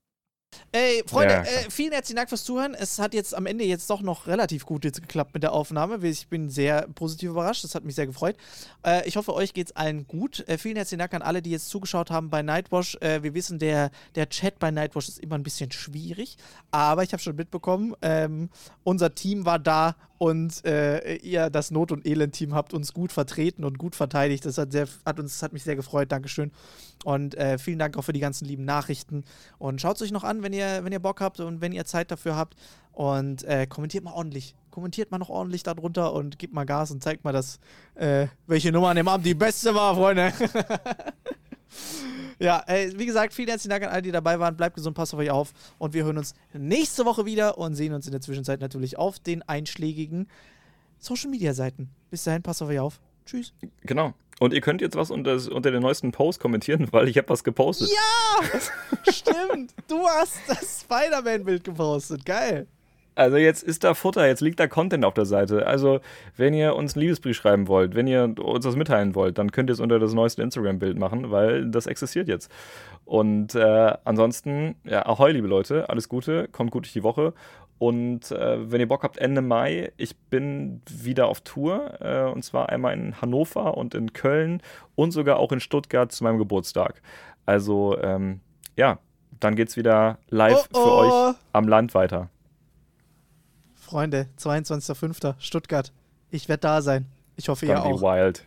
[0.70, 2.74] Ey, Freunde, Ja, äh, vielen herzlichen Dank fürs Zuhören.
[2.74, 6.06] Es hat jetzt am Ende jetzt doch noch relativ gut jetzt geklappt mit der Aufnahme.
[6.06, 7.64] Ich bin sehr positiv überrascht.
[7.64, 8.36] Das hat mich sehr gefreut.
[8.84, 10.46] Äh, ich hoffe, euch geht's allen gut.
[10.46, 12.96] Äh, vielen herzlichen Dank an alle, die jetzt zugeschaut haben bei Nightwash.
[13.00, 16.36] Äh, wir wissen, der, der Chat bei Nightwash ist immer ein bisschen schwierig.
[16.70, 18.50] Aber ich habe schon mitbekommen, ähm,
[18.84, 23.64] unser Team war da und äh, ihr, das Not- und Elend-Team, habt uns gut vertreten
[23.64, 24.44] und gut verteidigt.
[24.44, 26.10] Das hat, sehr, hat, uns, das hat mich sehr gefreut.
[26.10, 26.50] Dankeschön.
[27.04, 29.24] Und äh, vielen Dank auch für die ganzen lieben Nachrichten.
[29.58, 31.84] Und schaut es euch noch an, wenn ihr, wenn ihr Bock habt und wenn ihr
[31.84, 32.54] Zeit dafür habt.
[32.92, 34.54] Und äh, kommentiert mal ordentlich.
[34.70, 37.60] Kommentiert mal noch ordentlich darunter und gebt mal Gas und zeigt mal, dass
[37.94, 40.32] äh, welche Nummer an dem Abend die beste war, Freunde.
[42.40, 44.56] ja, äh, wie gesagt, vielen herzlichen Dank an alle, die dabei waren.
[44.56, 45.52] Bleibt gesund, passt auf euch auf.
[45.78, 49.18] Und wir hören uns nächste Woche wieder und sehen uns in der Zwischenzeit natürlich auf
[49.20, 50.28] den einschlägigen
[50.98, 51.90] Social Media Seiten.
[52.10, 53.00] Bis dahin, passt auf euch auf.
[53.24, 53.52] Tschüss.
[53.82, 54.14] Genau.
[54.40, 57.42] Und ihr könnt jetzt was unter, unter den neuesten Post kommentieren, weil ich habe was
[57.44, 57.90] gepostet.
[57.90, 58.58] Ja!
[59.12, 59.74] Stimmt!
[59.88, 62.24] Du hast das Spider-Man-Bild gepostet.
[62.24, 62.66] Geil.
[63.18, 65.66] Also jetzt ist da Futter, jetzt liegt da Content auf der Seite.
[65.66, 65.98] Also
[66.36, 69.70] wenn ihr uns einen Liebesbrief schreiben wollt, wenn ihr uns was mitteilen wollt, dann könnt
[69.70, 72.48] ihr es unter das neueste Instagram-Bild machen, weil das existiert jetzt.
[73.04, 77.34] Und äh, ansonsten, ja, ahoi, liebe Leute, alles Gute, kommt gut durch die Woche.
[77.78, 82.00] Und äh, wenn ihr Bock habt, Ende Mai, ich bin wieder auf Tour.
[82.00, 84.62] Äh, und zwar einmal in Hannover und in Köln
[84.96, 87.00] und sogar auch in Stuttgart zu meinem Geburtstag.
[87.46, 88.40] Also, ähm,
[88.76, 88.98] ja,
[89.38, 91.28] dann geht's wieder live Oh, für oh.
[91.30, 92.28] euch am Land weiter.
[93.74, 95.34] Freunde, 22.05.
[95.38, 95.92] Stuttgart.
[96.30, 97.06] Ich werde da sein.
[97.36, 98.02] Ich hoffe, ihr auch.
[98.02, 98.44] wild.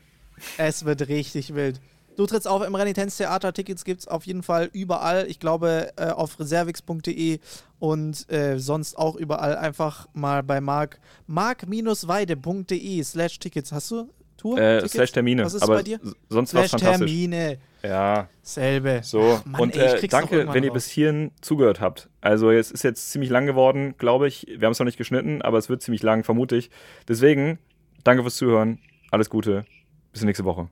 [0.58, 1.80] Es wird richtig wild.
[2.16, 3.54] Du trittst auf im Renitenztheater.
[3.54, 5.26] Tickets gibt es auf jeden Fall überall.
[5.28, 7.40] Ich glaube, äh, auf reservix.de
[7.80, 9.56] und äh, sonst auch überall.
[9.56, 11.00] Einfach mal bei Mark.
[11.28, 13.72] mark-weide.de slash Tickets.
[13.72, 14.60] Hast du Tour?
[14.60, 15.46] Äh, slash Termine.
[15.46, 16.00] Was ist aber bei dir?
[16.30, 17.10] sonst Slash fantastisch.
[17.10, 17.60] Termine.
[17.84, 19.02] Ja, Selbe.
[19.04, 19.38] so.
[19.40, 20.76] Ach, Mann, und ey, ich äh, danke, wenn ihr raus.
[20.76, 22.10] bis hierhin zugehört habt.
[22.22, 24.48] Also es ist jetzt ziemlich lang geworden, glaube ich.
[24.48, 26.70] Wir haben es noch nicht geschnitten, aber es wird ziemlich lang, vermute ich.
[27.08, 27.60] Deswegen,
[28.04, 28.80] danke fürs Zuhören.
[29.12, 29.66] Alles Gute.
[30.12, 30.70] Bis nächste Woche.